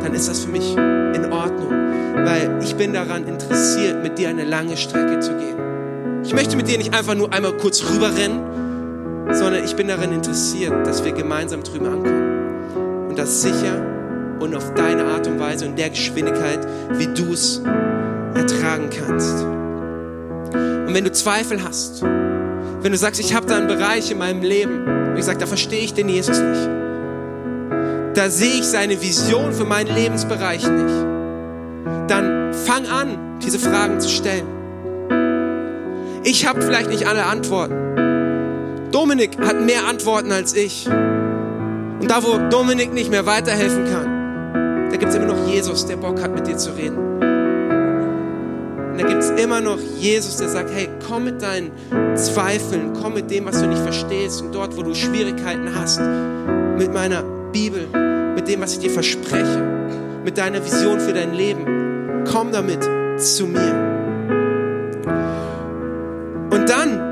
dann 0.00 0.14
ist 0.14 0.28
das 0.28 0.44
für 0.44 0.50
mich 0.50 0.76
in 0.76 1.32
Ordnung, 1.32 1.70
weil 2.24 2.58
ich 2.62 2.76
bin 2.76 2.92
daran 2.92 3.26
interessiert, 3.26 4.02
mit 4.02 4.18
dir 4.18 4.28
eine 4.28 4.44
lange 4.44 4.76
Strecke 4.76 5.20
zu 5.20 5.32
gehen. 5.32 5.56
Ich 6.24 6.34
möchte 6.34 6.56
mit 6.56 6.68
dir 6.68 6.78
nicht 6.78 6.94
einfach 6.94 7.14
nur 7.14 7.32
einmal 7.32 7.56
kurz 7.56 7.84
rüberrennen, 7.84 8.40
sondern 9.32 9.64
ich 9.64 9.74
bin 9.74 9.88
daran 9.88 10.12
interessiert, 10.12 10.86
dass 10.86 11.04
wir 11.04 11.12
gemeinsam 11.12 11.62
drüben 11.62 11.86
ankommen 11.86 13.08
und 13.08 13.18
das 13.18 13.42
sicher 13.42 13.84
und 14.40 14.54
auf 14.54 14.74
deine 14.74 15.04
Art 15.04 15.26
und 15.26 15.38
Weise 15.38 15.66
und 15.66 15.78
der 15.78 15.90
Geschwindigkeit, 15.90 16.66
wie 16.92 17.06
du 17.06 17.32
es 17.32 17.62
ertragen 18.34 18.90
kannst. 18.90 19.55
Und 20.86 20.94
wenn 20.94 21.04
du 21.04 21.12
Zweifel 21.12 21.62
hast, 21.64 22.02
wenn 22.02 22.92
du 22.92 22.98
sagst, 22.98 23.20
ich 23.20 23.34
habe 23.34 23.46
da 23.46 23.56
einen 23.56 23.66
Bereich 23.66 24.10
in 24.10 24.18
meinem 24.18 24.42
Leben, 24.42 24.84
und 24.86 25.16
ich 25.16 25.24
sage, 25.24 25.38
da 25.38 25.46
verstehe 25.46 25.80
ich 25.80 25.94
den 25.94 26.08
Jesus 26.08 26.38
nicht, 26.38 26.68
da 28.14 28.30
sehe 28.30 28.60
ich 28.60 28.64
seine 28.64 29.02
Vision 29.02 29.52
für 29.52 29.64
meinen 29.64 29.94
Lebensbereich 29.94 30.68
nicht, 30.68 30.94
dann 32.08 32.54
fang 32.54 32.86
an, 32.86 33.38
diese 33.42 33.58
Fragen 33.58 34.00
zu 34.00 34.08
stellen. 34.08 34.46
Ich 36.22 36.46
habe 36.46 36.62
vielleicht 36.62 36.90
nicht 36.90 37.06
alle 37.06 37.26
Antworten. 37.26 38.90
Dominik 38.92 39.38
hat 39.38 39.60
mehr 39.60 39.86
Antworten 39.86 40.32
als 40.32 40.54
ich. 40.54 40.88
Und 40.88 42.10
da, 42.10 42.22
wo 42.22 42.38
Dominik 42.48 42.92
nicht 42.92 43.10
mehr 43.10 43.26
weiterhelfen 43.26 43.84
kann, 43.84 44.90
da 44.90 44.96
gibt 44.96 45.10
es 45.10 45.16
immer 45.16 45.26
noch 45.26 45.48
Jesus, 45.48 45.86
der 45.86 45.96
Bock 45.96 46.22
hat, 46.22 46.34
mit 46.34 46.46
dir 46.46 46.56
zu 46.56 46.70
reden. 46.70 47.25
Und 48.96 49.02
da 49.02 49.08
gibt 49.08 49.22
es 49.22 49.28
immer 49.32 49.60
noch 49.60 49.78
Jesus, 49.98 50.38
der 50.38 50.48
sagt, 50.48 50.70
hey, 50.72 50.88
komm 51.06 51.24
mit 51.24 51.42
deinen 51.42 51.70
Zweifeln, 52.16 52.94
komm 52.98 53.12
mit 53.12 53.30
dem, 53.30 53.44
was 53.44 53.60
du 53.60 53.66
nicht 53.68 53.82
verstehst 53.82 54.40
und 54.40 54.54
dort, 54.54 54.74
wo 54.74 54.82
du 54.82 54.94
Schwierigkeiten 54.94 55.68
hast, 55.74 56.00
mit 56.78 56.94
meiner 56.94 57.22
Bibel, 57.52 57.88
mit 58.34 58.48
dem, 58.48 58.62
was 58.62 58.72
ich 58.72 58.78
dir 58.78 58.88
verspreche, 58.88 59.62
mit 60.24 60.38
deiner 60.38 60.64
Vision 60.64 60.98
für 60.98 61.12
dein 61.12 61.34
Leben. 61.34 62.24
Komm 62.32 62.52
damit 62.52 62.88
zu 63.18 63.44
mir. 63.44 63.74
Und 66.50 66.66
dann 66.66 67.02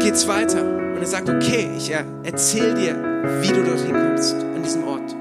geht's 0.00 0.28
weiter. 0.28 0.62
Und 0.62 0.98
er 1.00 1.06
sagt, 1.06 1.28
okay, 1.28 1.70
ich 1.76 1.90
erzähle 2.22 2.74
dir, 2.74 3.09
wie 3.40 3.48
du 3.48 3.62
dorthin 3.64 3.92
kommst, 3.92 4.34
an 4.34 4.62
diesem 4.62 4.84
Ort. 4.84 5.16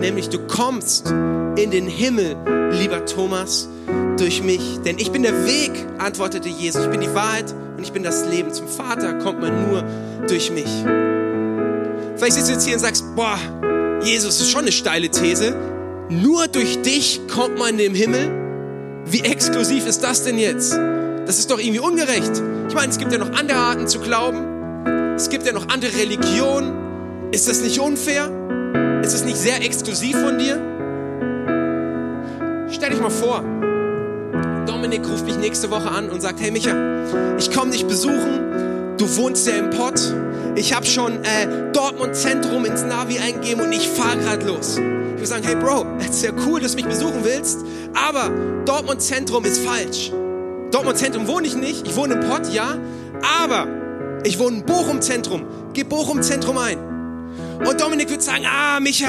Nämlich, 0.00 0.28
du 0.28 0.38
kommst 0.46 1.10
in 1.56 1.70
den 1.70 1.86
Himmel, 1.86 2.36
lieber 2.72 3.04
Thomas, 3.06 3.68
durch 4.16 4.42
mich. 4.42 4.80
Denn 4.84 4.98
ich 4.98 5.10
bin 5.12 5.22
der 5.22 5.46
Weg, 5.46 5.72
antwortete 5.98 6.48
Jesus. 6.48 6.84
Ich 6.84 6.90
bin 6.90 7.00
die 7.00 7.14
Wahrheit 7.14 7.54
und 7.76 7.82
ich 7.82 7.92
bin 7.92 8.02
das 8.02 8.26
Leben. 8.26 8.52
Zum 8.52 8.68
Vater 8.68 9.14
kommt 9.14 9.40
man 9.40 9.68
nur 9.68 9.84
durch 10.26 10.50
mich. 10.50 10.68
Vielleicht 12.16 12.34
sitzt 12.34 12.48
du 12.48 12.52
jetzt 12.52 12.64
hier 12.64 12.74
und 12.74 12.80
sagst, 12.80 13.04
boah, 13.16 13.38
Jesus 14.02 14.40
ist 14.40 14.50
schon 14.50 14.62
eine 14.62 14.72
steile 14.72 15.08
These. 15.08 15.54
Nur 16.08 16.48
durch 16.48 16.82
dich 16.82 17.20
kommt 17.28 17.58
man 17.58 17.70
in 17.70 17.78
den 17.78 17.94
Himmel? 17.94 18.30
Wie 19.06 19.20
exklusiv 19.20 19.86
ist 19.86 20.02
das 20.02 20.24
denn 20.24 20.38
jetzt? 20.38 20.78
Das 21.26 21.38
ist 21.38 21.50
doch 21.50 21.58
irgendwie 21.58 21.80
ungerecht. 21.80 22.42
Ich 22.68 22.74
meine, 22.74 22.90
es 22.90 22.98
gibt 22.98 23.12
ja 23.12 23.18
noch 23.18 23.32
andere 23.32 23.58
Arten 23.58 23.88
zu 23.88 24.00
glauben. 24.00 25.14
Es 25.16 25.28
gibt 25.30 25.46
ja 25.46 25.52
noch 25.52 25.68
andere 25.68 25.96
Religionen. 25.96 26.83
Ist 27.34 27.48
das 27.48 27.62
nicht 27.62 27.80
unfair? 27.80 28.30
Ist 29.02 29.12
das 29.12 29.24
nicht 29.24 29.36
sehr 29.36 29.60
exklusiv 29.60 30.16
von 30.16 30.38
dir? 30.38 30.54
Stell 32.70 32.90
dich 32.90 33.00
mal 33.00 33.10
vor, 33.10 33.42
Dominik 34.68 35.00
ruft 35.08 35.26
mich 35.26 35.36
nächste 35.38 35.68
Woche 35.72 35.90
an 35.90 36.10
und 36.10 36.22
sagt, 36.22 36.40
hey 36.40 36.52
Micha, 36.52 36.70
ich 37.36 37.50
komme 37.50 37.72
dich 37.72 37.84
besuchen, 37.86 38.94
du 38.98 39.16
wohnst 39.16 39.48
ja 39.48 39.54
im 39.54 39.70
Pott, 39.70 40.00
ich 40.54 40.76
habe 40.76 40.86
schon 40.86 41.24
äh, 41.24 41.72
Dortmund 41.72 42.14
Zentrum 42.14 42.66
ins 42.66 42.84
Navi 42.84 43.18
eingegeben 43.18 43.64
und 43.64 43.72
ich 43.72 43.88
fahre 43.88 44.16
gerade 44.18 44.46
los. 44.46 44.76
Ich 44.76 44.82
würde 45.16 45.26
sagen, 45.26 45.42
hey 45.44 45.56
Bro, 45.56 45.86
es 45.98 46.10
ist 46.10 46.22
ja 46.22 46.30
cool, 46.46 46.60
dass 46.60 46.76
du 46.76 46.84
mich 46.84 46.86
besuchen 46.86 47.24
willst, 47.24 47.58
aber 47.94 48.30
Dortmund 48.64 49.02
Zentrum 49.02 49.44
ist 49.44 49.58
falsch. 49.58 50.12
Dortmund 50.70 50.98
Zentrum 50.98 51.26
wohne 51.26 51.48
ich 51.48 51.56
nicht, 51.56 51.84
ich 51.84 51.96
wohne 51.96 52.14
im 52.14 52.20
Pott, 52.20 52.52
ja, 52.52 52.78
aber 53.42 53.66
ich 54.22 54.38
wohne 54.38 54.58
im 54.58 54.62
Bochum 54.64 55.02
Zentrum. 55.02 55.42
Gib 55.72 55.88
Bochum 55.88 56.22
Zentrum 56.22 56.58
ein. 56.58 56.93
Und 57.58 57.80
Dominik 57.80 58.10
wird 58.10 58.22
sagen, 58.22 58.44
ah, 58.46 58.80
Micha, 58.80 59.08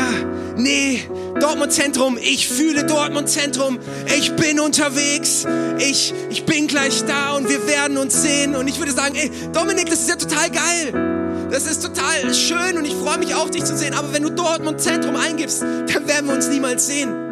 nee, 0.58 1.02
Dortmund 1.40 1.72
Zentrum, 1.74 2.18
ich 2.22 2.48
fühle 2.48 2.86
Dortmund 2.86 3.30
Zentrum, 3.30 3.80
ich 4.18 4.36
bin 4.36 4.60
unterwegs, 4.60 5.46
ich, 5.78 6.14
ich 6.30 6.46
bin 6.46 6.68
gleich 6.68 7.04
da 7.06 7.34
und 7.34 7.50
wir 7.50 7.68
werden 7.68 7.98
uns 7.98 8.22
sehen. 8.22 8.56
Und 8.56 8.68
ich 8.68 8.80
würde 8.80 8.92
sagen, 8.92 9.16
ey, 9.16 9.32
Dominik, 9.54 9.90
das 9.90 10.02
ist 10.02 10.10
ja 10.10 10.16
total 10.16 10.50
geil. 10.50 11.48
Das 11.52 11.66
ist 11.68 11.84
total 11.84 12.34
schön 12.34 12.78
und 12.78 12.86
ich 12.86 12.94
freue 12.94 13.18
mich 13.18 13.36
auch, 13.36 13.50
dich 13.50 13.64
zu 13.64 13.78
sehen. 13.78 13.94
Aber 13.94 14.14
wenn 14.14 14.24
du 14.24 14.30
Dortmund 14.30 14.82
Zentrum 14.82 15.16
eingibst, 15.16 15.62
dann 15.62 16.08
werden 16.08 16.28
wir 16.28 16.36
uns 16.36 16.48
niemals 16.48 16.88
sehen 16.88 17.26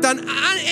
dann 0.00 0.20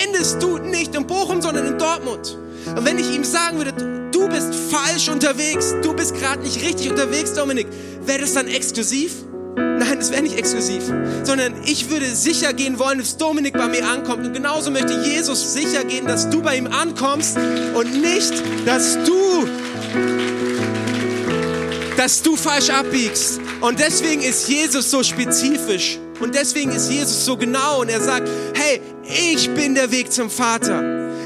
endest 0.06 0.42
du 0.42 0.58
nicht 0.58 0.94
in 0.94 1.06
Bochum, 1.06 1.42
sondern 1.42 1.66
in 1.66 1.78
Dortmund. 1.78 2.38
Und 2.66 2.84
wenn 2.84 2.98
ich 2.98 3.14
ihm 3.14 3.24
sagen 3.24 3.58
würde, 3.58 4.08
du 4.10 4.28
bist 4.28 4.54
falsch 4.54 5.08
unterwegs, 5.08 5.74
du 5.82 5.92
bist 5.94 6.14
gerade 6.14 6.42
nicht 6.42 6.62
richtig 6.62 6.90
unterwegs, 6.90 7.34
Dominik, 7.34 7.66
wäre 8.04 8.20
das 8.20 8.34
dann 8.34 8.48
exklusiv? 8.48 9.25
Das 10.06 10.12
wäre 10.12 10.22
nicht 10.22 10.38
exklusiv, 10.38 10.84
sondern 11.24 11.52
ich 11.64 11.90
würde 11.90 12.06
sicher 12.06 12.52
gehen 12.52 12.78
wollen, 12.78 13.00
dass 13.00 13.16
Dominik 13.16 13.54
bei 13.54 13.66
mir 13.66 13.84
ankommt. 13.88 14.24
Und 14.24 14.34
genauso 14.34 14.70
möchte 14.70 14.92
Jesus 15.02 15.52
sicher 15.52 15.82
gehen, 15.82 16.06
dass 16.06 16.30
du 16.30 16.42
bei 16.42 16.56
ihm 16.56 16.68
ankommst 16.68 17.36
und 17.74 18.00
nicht, 18.00 18.32
dass 18.64 18.96
du, 19.04 19.48
dass 21.96 22.22
du 22.22 22.36
falsch 22.36 22.70
abbiegst. 22.70 23.40
Und 23.60 23.80
deswegen 23.80 24.22
ist 24.22 24.48
Jesus 24.48 24.92
so 24.92 25.02
spezifisch. 25.02 25.98
Und 26.20 26.36
deswegen 26.36 26.70
ist 26.70 26.88
Jesus 26.88 27.24
so 27.24 27.36
genau 27.36 27.80
und 27.80 27.88
er 27.88 28.00
sagt, 28.00 28.30
hey, 28.54 28.80
ich 29.02 29.52
bin 29.54 29.74
der 29.74 29.90
Weg 29.90 30.12
zum 30.12 30.30
Vater. 30.30 30.82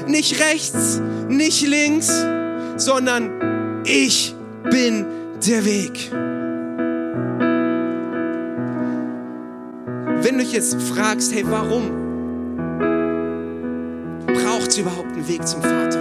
Nicht 0.07 0.39
rechts, 0.39 0.99
nicht 1.29 1.61
links, 1.67 2.11
sondern 2.77 3.83
ich 3.85 4.33
bin 4.71 5.05
der 5.45 5.65
Weg. 5.65 6.09
Wenn 10.23 10.37
du 10.37 10.43
dich 10.43 10.53
jetzt 10.53 10.79
fragst, 10.83 11.33
hey, 11.33 11.43
warum 11.47 11.89
braucht 14.27 14.69
es 14.69 14.77
überhaupt 14.77 15.13
einen 15.13 15.27
Weg 15.27 15.47
zum 15.47 15.61
Vater? 15.61 15.99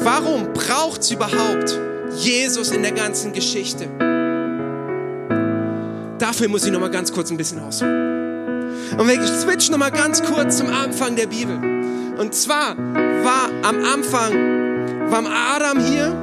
Warum 0.00 0.52
braucht 0.52 1.00
es 1.00 1.10
überhaupt 1.10 1.78
Jesus 2.16 2.70
in 2.70 2.82
der 2.82 2.92
ganzen 2.92 3.32
Geschichte? 3.32 3.88
Dafür 6.18 6.48
muss 6.48 6.64
ich 6.64 6.72
noch 6.72 6.80
mal 6.80 6.90
ganz 6.90 7.12
kurz 7.12 7.30
ein 7.30 7.36
bisschen 7.36 7.60
ausholen. 7.60 8.16
Und 8.96 9.08
wir 9.08 9.26
switchen 9.26 9.72
noch 9.72 9.78
mal 9.78 9.90
ganz 9.90 10.22
kurz 10.22 10.58
zum 10.58 10.68
Anfang 10.68 11.16
der 11.16 11.26
Bibel. 11.26 11.56
Und 12.18 12.32
zwar 12.32 12.76
war 12.76 13.50
am 13.62 13.84
Anfang 13.84 15.10
war 15.10 15.24
Adam 15.54 15.80
hier 15.80 16.14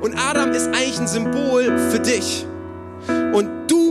und 0.00 0.16
Adam 0.16 0.50
ist 0.52 0.66
eigentlich 0.68 0.98
ein 0.98 1.08
Symbol 1.08 1.78
für 1.90 2.00
dich. 2.00 2.46
Und 3.32 3.48
du 3.68 3.81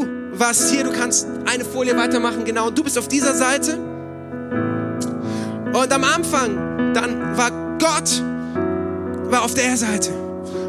warst 0.42 0.72
hier, 0.72 0.84
du 0.84 0.92
kannst 0.92 1.28
eine 1.46 1.64
Folie 1.64 1.96
weitermachen, 1.96 2.44
genau, 2.44 2.72
du 2.72 2.84
bist 2.84 2.98
auf 2.98 3.08
dieser 3.08 3.36
Seite. 3.36 3.78
Und 3.78 5.94
am 5.94 6.04
Anfang, 6.04 6.94
dann 6.96 7.38
war 7.38 7.52
Gott, 7.78 8.24
war 9.32 9.44
auf 9.44 9.54
der 9.54 9.78
Seite. 9.78 10.12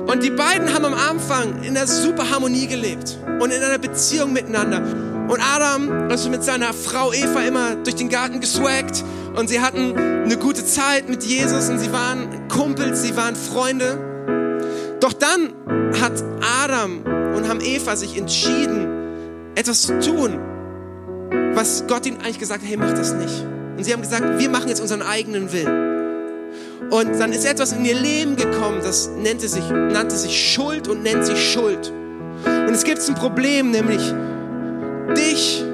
Und 0.07 0.23
die 0.23 0.31
beiden 0.31 0.75
haben 0.75 0.85
am 0.85 0.95
Anfang 0.95 1.63
in 1.63 1.75
einer 1.75 1.87
super 1.87 2.29
Harmonie 2.31 2.67
gelebt 2.67 3.17
und 3.41 3.51
in 3.51 3.63
einer 3.63 3.79
Beziehung 3.79 4.35
miteinander. 4.35 4.83
Und 5.29 5.41
Adam 5.41 6.11
ist 6.11 6.29
mit 6.29 6.45
seiner 6.45 6.75
Frau 6.75 7.15
Eva 7.15 7.41
immer 7.41 7.77
durch 7.77 7.97
den 7.97 8.11
Garten 8.11 8.41
geswaggt 8.41 9.03
und 9.37 9.49
sie 9.49 9.61
hatten 9.61 9.97
eine 9.97 10.37
gute 10.37 10.67
Zeit 10.67 11.09
mit 11.09 11.23
Jesus 11.23 11.71
und 11.71 11.79
sie 11.79 11.93
waren 11.93 12.47
Kumpels, 12.49 13.03
sie 13.03 13.17
waren 13.17 13.37
Freunde. 13.37 14.99
Doch 15.01 15.15
dann 15.15 15.55
hat 15.99 16.23
Adam 16.63 17.03
und 17.35 17.49
haben 17.49 17.63
Eva 17.63 17.97
sich 17.97 18.19
entschieden, 18.19 18.91
etwas 19.55 19.83
zu 19.83 19.99
tun, 20.01 20.38
was 21.55 21.85
Gott 21.87 22.07
ihnen 22.07 22.19
eigentlich 22.19 22.38
gesagt 22.38 22.62
hat, 22.62 22.69
hey, 22.69 22.77
mach 22.77 22.93
das 22.93 23.15
nicht. 23.15 23.47
Und 23.77 23.85
sie 23.85 23.93
haben 23.93 24.03
gesagt, 24.03 24.38
wir 24.38 24.49
machen 24.51 24.69
jetzt 24.69 24.81
unseren 24.81 25.03
eigenen 25.03 25.53
Willen. 25.53 26.91
Und 26.91 27.19
dann 27.19 27.33
ist 27.33 27.45
etwas 27.47 27.73
in 27.73 27.85
ihr 27.85 27.95
Leben 27.95 28.37
gekommen, 28.37 28.81
das 28.83 29.11
nannte 29.23 29.49
sich, 29.49 29.69
nannte 29.71 30.15
sich 30.15 30.53
Schuld 30.53 30.88
und 30.88 31.03
nennt 31.03 31.25
sich 31.25 31.53
Schuld. 31.53 31.91
Und 32.45 32.71
es 32.71 32.85
gibt 32.85 33.07
ein 33.09 33.15
Problem, 33.15 33.71
nämlich 33.71 34.12
dich 35.17 35.65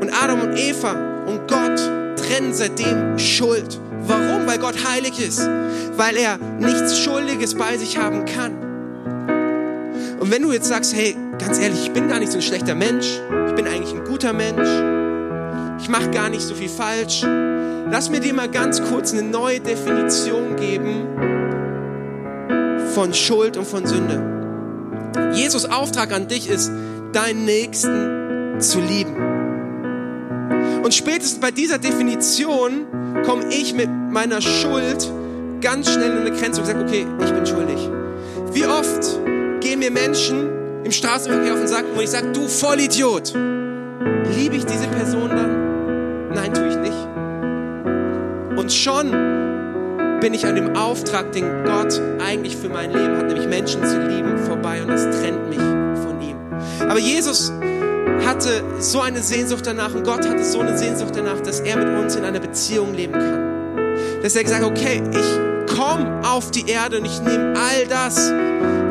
und 0.00 0.10
Adam 0.12 0.42
und 0.42 0.56
Eva 0.56 1.24
und 1.26 1.48
Gott 1.48 1.78
trennen 2.16 2.52
seitdem 2.52 3.18
Schuld. 3.18 3.80
Warum? 4.06 4.46
Weil 4.46 4.58
Gott 4.58 4.76
heilig 4.88 5.20
ist. 5.20 5.40
Weil 5.96 6.16
er 6.16 6.38
nichts 6.58 6.98
Schuldiges 6.98 7.54
bei 7.54 7.76
sich 7.76 7.98
haben 7.98 8.24
kann. 8.24 8.67
Und 10.28 10.34
wenn 10.34 10.42
du 10.42 10.52
jetzt 10.52 10.68
sagst, 10.68 10.94
hey, 10.94 11.16
ganz 11.38 11.58
ehrlich, 11.58 11.84
ich 11.84 11.92
bin 11.92 12.06
gar 12.06 12.18
nicht 12.18 12.30
so 12.30 12.36
ein 12.36 12.42
schlechter 12.42 12.74
Mensch, 12.74 13.18
ich 13.46 13.54
bin 13.54 13.66
eigentlich 13.66 13.94
ein 13.94 14.04
guter 14.04 14.34
Mensch, 14.34 14.68
ich 15.80 15.88
mache 15.88 16.10
gar 16.10 16.28
nicht 16.28 16.42
so 16.42 16.54
viel 16.54 16.68
falsch, 16.68 17.22
lass 17.22 18.10
mir 18.10 18.20
dir 18.20 18.34
mal 18.34 18.50
ganz 18.50 18.82
kurz 18.90 19.14
eine 19.14 19.22
neue 19.22 19.58
Definition 19.60 20.54
geben 20.56 21.06
von 22.92 23.14
Schuld 23.14 23.56
und 23.56 23.66
von 23.66 23.86
Sünde. 23.86 24.22
Jesus 25.32 25.64
Auftrag 25.64 26.12
an 26.12 26.28
dich 26.28 26.50
ist, 26.50 26.70
deinen 27.14 27.46
Nächsten 27.46 28.60
zu 28.60 28.80
lieben. 28.80 29.16
Und 30.82 30.92
spätestens 30.92 31.40
bei 31.40 31.52
dieser 31.52 31.78
Definition 31.78 32.86
komme 33.24 33.46
ich 33.48 33.72
mit 33.72 33.88
meiner 33.88 34.42
Schuld 34.42 35.10
ganz 35.62 35.90
schnell 35.90 36.12
an 36.12 36.18
eine 36.18 36.32
Grenze 36.32 36.60
und 36.60 36.66
sage, 36.66 36.82
okay, 36.82 37.06
ich 37.24 37.32
bin 37.32 37.46
schuldig. 37.46 37.88
Wie 38.52 38.66
oft 38.66 39.18
gehen 39.60 39.78
mir 39.80 39.90
Menschen 39.90 40.48
im 40.84 40.92
Straßenverkehr 40.92 41.52
auf 41.52 41.58
den 41.58 41.68
Sack, 41.68 41.84
wo 41.94 42.00
ich 42.00 42.10
sage, 42.10 42.32
du 42.32 42.48
Vollidiot, 42.48 43.34
liebe 44.36 44.56
ich 44.56 44.64
diese 44.64 44.86
Person 44.88 45.30
dann? 45.30 46.30
Nein, 46.34 46.54
tue 46.54 46.68
ich 46.68 46.76
nicht. 46.76 48.58
Und 48.58 48.72
schon 48.72 49.10
bin 50.20 50.34
ich 50.34 50.46
an 50.46 50.56
dem 50.56 50.76
Auftrag, 50.76 51.32
den 51.32 51.64
Gott 51.64 52.00
eigentlich 52.24 52.56
für 52.56 52.68
mein 52.68 52.92
Leben 52.92 53.16
hat, 53.16 53.26
nämlich 53.26 53.48
Menschen 53.48 53.84
zu 53.84 54.00
lieben, 54.00 54.38
vorbei 54.38 54.82
und 54.82 54.88
das 54.88 55.04
trennt 55.04 55.48
mich 55.48 55.58
von 55.58 56.20
ihm. 56.20 56.36
Aber 56.88 56.98
Jesus 56.98 57.52
hatte 58.26 58.62
so 58.80 59.00
eine 59.00 59.22
Sehnsucht 59.22 59.66
danach 59.66 59.94
und 59.94 60.04
Gott 60.04 60.28
hatte 60.28 60.44
so 60.44 60.60
eine 60.60 60.76
Sehnsucht 60.76 61.14
danach, 61.16 61.40
dass 61.40 61.60
er 61.60 61.76
mit 61.76 61.88
uns 61.88 62.16
in 62.16 62.24
einer 62.24 62.40
Beziehung 62.40 62.94
leben 62.94 63.12
kann. 63.12 63.86
Dass 64.22 64.34
er 64.34 64.42
gesagt 64.42 64.62
hat, 64.62 64.70
okay, 64.70 65.02
ich 65.12 65.76
komme 65.76 66.20
auf 66.24 66.50
die 66.50 66.68
Erde 66.68 66.98
und 66.98 67.04
ich 67.04 67.20
nehme 67.22 67.54
all 67.56 67.86
das, 67.88 68.32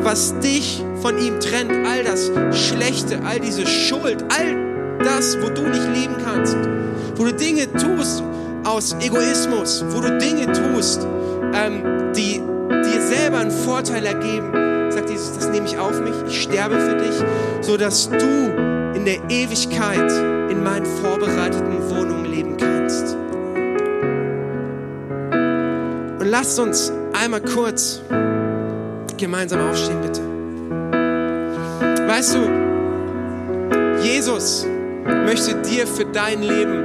was 0.02 0.38
dich 0.40 0.84
von 1.00 1.18
ihm 1.18 1.40
trennt, 1.40 1.70
all 1.86 2.04
das 2.04 2.30
Schlechte, 2.52 3.20
all 3.24 3.40
diese 3.40 3.66
Schuld, 3.66 4.24
all 4.28 4.98
das, 5.04 5.38
wo 5.40 5.48
du 5.48 5.62
nicht 5.62 5.86
leben 5.94 6.16
kannst, 6.24 6.56
wo 7.16 7.24
du 7.24 7.32
Dinge 7.32 7.70
tust 7.72 8.22
aus 8.64 8.96
Egoismus, 9.00 9.84
wo 9.90 10.00
du 10.00 10.18
Dinge 10.18 10.52
tust, 10.52 11.06
ähm, 11.54 12.12
die 12.14 12.40
dir 12.70 13.00
selber 13.00 13.38
einen 13.38 13.50
Vorteil 13.50 14.04
ergeben, 14.04 14.52
sagt 14.90 15.10
Jesus, 15.10 15.34
das 15.34 15.48
nehme 15.48 15.66
ich 15.66 15.78
auf 15.78 16.00
mich, 16.00 16.14
ich 16.28 16.42
sterbe 16.42 16.78
für 16.80 16.96
dich, 16.96 17.14
so 17.60 17.76
dass 17.76 18.08
du 18.10 18.94
in 18.94 19.04
der 19.04 19.18
Ewigkeit 19.28 20.10
in 20.50 20.62
meinen 20.62 20.86
vorbereiteten 20.86 21.90
Wohnungen 21.90 22.24
leben 22.24 22.56
kannst. 22.56 23.16
Und 26.20 26.26
lasst 26.26 26.58
uns 26.58 26.92
einmal 27.12 27.40
kurz 27.40 28.02
gemeinsam 29.18 29.60
aufstehen, 29.68 30.00
bitte. 30.00 30.22
Weißt 32.08 32.34
du, 32.34 32.40
Jesus 34.02 34.66
möchte 35.26 35.60
dir 35.62 35.86
für 35.86 36.06
dein 36.06 36.42
Leben 36.42 36.82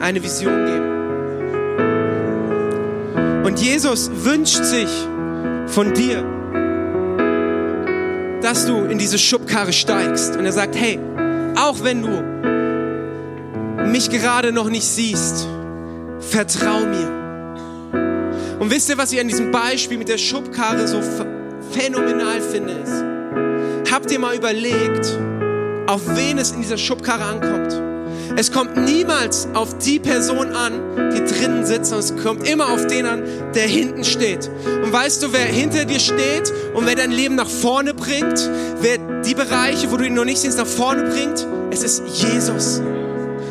eine 0.00 0.22
Vision 0.22 0.66
geben. 0.66 0.96
Und 3.44 3.60
Jesus 3.60 4.10
wünscht 4.12 4.64
sich 4.64 4.88
von 5.68 5.94
dir, 5.94 6.24
dass 8.42 8.66
du 8.66 8.84
in 8.86 8.98
diese 8.98 9.18
Schubkarre 9.18 9.72
steigst. 9.72 10.36
Und 10.36 10.44
er 10.44 10.52
sagt, 10.52 10.74
hey, 10.76 10.98
auch 11.56 11.84
wenn 11.84 12.02
du 12.02 12.22
mich 13.86 14.10
gerade 14.10 14.52
noch 14.52 14.68
nicht 14.68 14.86
siehst, 14.86 15.46
vertrau 16.18 16.80
mir. 16.80 17.16
Und 18.58 18.70
wisst 18.70 18.88
ihr, 18.88 18.98
was 18.98 19.12
ich 19.12 19.20
an 19.20 19.28
diesem 19.28 19.50
Beispiel 19.52 19.98
mit 19.98 20.08
der 20.08 20.18
Schubkarre 20.18 20.88
so 20.88 21.00
phänomenal 21.76 22.40
finde? 22.40 22.72
Ist, 22.72 23.92
habt 23.92 24.10
ihr 24.10 24.18
mal 24.18 24.34
überlegt, 24.34 25.18
auf 25.86 26.02
wen 26.16 26.38
es 26.38 26.52
in 26.52 26.62
dieser 26.62 26.78
Schubkarre 26.78 27.24
ankommt? 27.24 27.82
Es 28.36 28.52
kommt 28.52 28.76
niemals 28.76 29.48
auf 29.54 29.78
die 29.78 29.98
Person 29.98 30.54
an, 30.54 31.12
die 31.14 31.24
drinnen 31.24 31.64
sitzt, 31.64 31.90
sondern 31.90 32.16
es 32.16 32.22
kommt 32.22 32.48
immer 32.48 32.70
auf 32.70 32.86
den 32.86 33.06
an, 33.06 33.22
der 33.54 33.66
hinten 33.66 34.04
steht. 34.04 34.50
Und 34.82 34.92
weißt 34.92 35.22
du, 35.22 35.32
wer 35.32 35.44
hinter 35.44 35.84
dir 35.84 36.00
steht 36.00 36.52
und 36.74 36.86
wer 36.86 36.96
dein 36.96 37.12
Leben 37.12 37.34
nach 37.34 37.48
vorne 37.48 37.94
bringt, 37.94 38.50
wer 38.80 38.98
die 39.22 39.34
Bereiche, 39.34 39.90
wo 39.90 39.96
du 39.96 40.04
ihn 40.04 40.14
noch 40.14 40.24
nicht 40.24 40.40
siehst, 40.40 40.58
nach 40.58 40.66
vorne 40.66 41.04
bringt? 41.04 41.46
Es 41.70 41.82
ist 41.82 42.02
Jesus. 42.06 42.82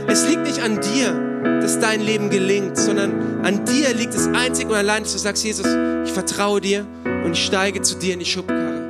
Es 0.08 0.28
liegt 0.28 0.44
nicht 0.44 0.62
an 0.62 0.80
dir, 0.82 1.25
dass 1.62 1.80
dein 1.80 2.02
Leben 2.02 2.30
gelingt, 2.30 2.78
sondern 2.78 3.44
an 3.44 3.66
dir 3.66 3.94
liegt 3.94 4.14
es 4.14 4.28
einzig 4.28 4.68
und 4.68 4.76
allein, 4.76 5.04
dass 5.04 5.14
du 5.14 5.20
sagst, 5.20 5.44
Jesus, 5.44 5.68
ich 6.06 6.12
vertraue 6.12 6.62
dir 6.62 6.86
und 7.24 7.34
ich 7.34 7.46
steige 7.46 7.82
zu 7.82 7.96
dir 7.96 8.14
in 8.14 8.20
die 8.20 8.26
Schubkarre. 8.26 8.85